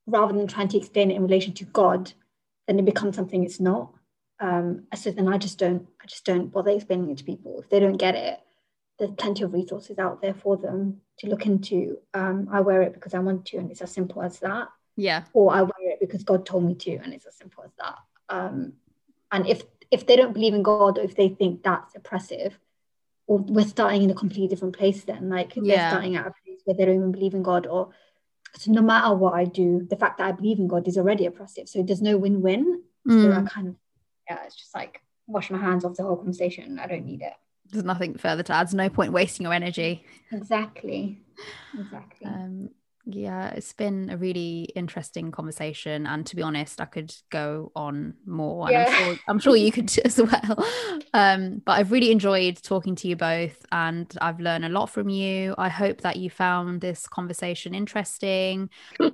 [0.06, 2.12] rather than trying to explain it in relation to God,
[2.66, 3.92] then it becomes something it's not.
[4.42, 7.60] Um, so then I just don't, I just don't bother explaining it to people.
[7.60, 8.40] If they don't get it,
[8.98, 11.98] there's plenty of resources out there for them to look into.
[12.12, 14.68] Um, I wear it because I want to, and it's as simple as that.
[14.96, 15.22] Yeah.
[15.32, 17.98] Or I wear it because God told me to, and it's as simple as that.
[18.28, 18.74] Um,
[19.30, 22.58] and if if they don't believe in God, or if they think that's oppressive,
[23.26, 25.62] or we're starting in a completely different place, then like Yeah.
[25.78, 27.90] they're starting at a place where they don't even believe in God, or
[28.56, 31.26] so no matter what I do, the fact that I believe in God is already
[31.26, 31.68] oppressive.
[31.68, 32.82] So there's no win-win.
[33.08, 33.76] So I Mm, kind of
[34.32, 36.78] yeah, it's just like wash my hands off the whole conversation.
[36.78, 37.32] I don't need it.
[37.70, 38.66] there's nothing further to add.
[38.66, 40.04] There's no point wasting your energy.
[40.30, 41.20] Exactly.
[41.78, 42.26] Exactly.
[42.26, 42.70] Um,
[43.04, 48.14] yeah, it's been a really interesting conversation, and to be honest, I could go on
[48.26, 48.68] more.
[48.68, 48.96] And I'm Yeah.
[48.96, 50.66] sure I'm sure you could as well.
[51.12, 55.08] Um, but I've really enjoyed talking to you both, and I've learned a lot from
[55.08, 55.54] you.
[55.58, 58.70] I hope that you found this conversation interesting.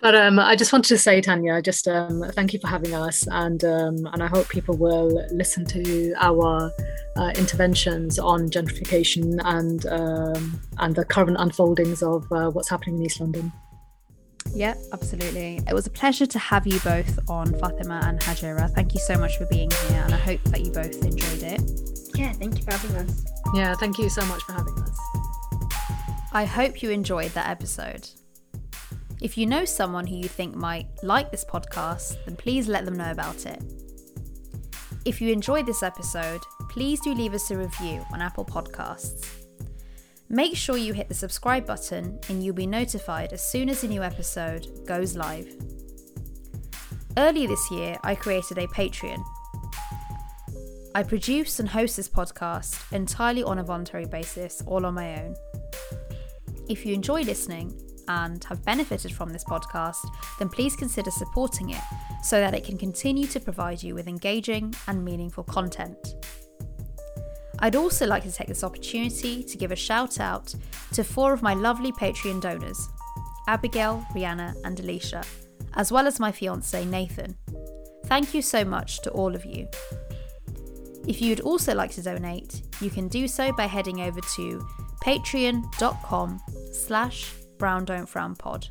[0.00, 3.26] But um, I just wanted to say, Tanya, just um, thank you for having us,
[3.26, 6.70] and um, and I hope people will listen to our
[7.16, 13.06] uh, interventions on gentrification and um, and the current unfoldings of uh, what's happening in
[13.06, 13.52] East London.
[14.54, 15.60] Yeah, absolutely.
[15.68, 18.70] It was a pleasure to have you both on, Fatima and Hajira.
[18.74, 21.60] Thank you so much for being here, and I hope that you both enjoyed it.
[22.14, 23.24] yeah, thank you for having us.
[23.54, 24.98] Yeah, thank you so much for having us.
[26.32, 28.08] I hope you enjoyed that episode.
[29.20, 32.96] If you know someone who you think might like this podcast, then please let them
[32.96, 33.62] know about it.
[35.04, 39.37] If you enjoyed this episode, please do leave us a review on Apple Podcasts.
[40.30, 43.88] Make sure you hit the subscribe button and you'll be notified as soon as a
[43.88, 45.48] new episode goes live.
[47.16, 49.24] Earlier this year, I created a Patreon.
[50.94, 55.34] I produce and host this podcast entirely on a voluntary basis, all on my own.
[56.68, 60.06] If you enjoy listening and have benefited from this podcast,
[60.38, 61.82] then please consider supporting it
[62.22, 66.16] so that it can continue to provide you with engaging and meaningful content.
[67.60, 70.54] I'd also like to take this opportunity to give a shout out
[70.92, 72.88] to four of my lovely Patreon donors
[73.48, 75.24] Abigail, Rihanna, and Alicia,
[75.74, 77.36] as well as my fiance Nathan.
[78.06, 79.68] Thank you so much to all of you.
[81.06, 84.66] If you'd also like to donate, you can do so by heading over to
[85.02, 86.40] patreon.com
[86.72, 88.68] slash brown don't frown pod.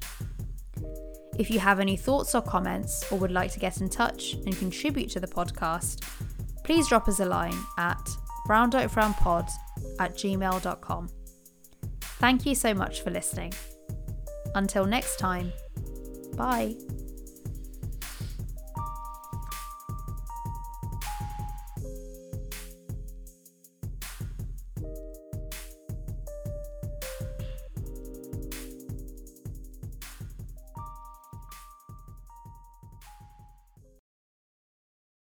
[1.40, 4.58] If you have any thoughts or comments or would like to get in touch and
[4.58, 6.04] contribute to the podcast,
[6.64, 8.10] please drop us a line at
[8.48, 9.48] brown don't frown pod
[10.00, 11.10] at gmail.com.
[12.02, 13.54] Thank you so much for listening.
[14.56, 15.52] Until next time,
[16.36, 16.76] bye.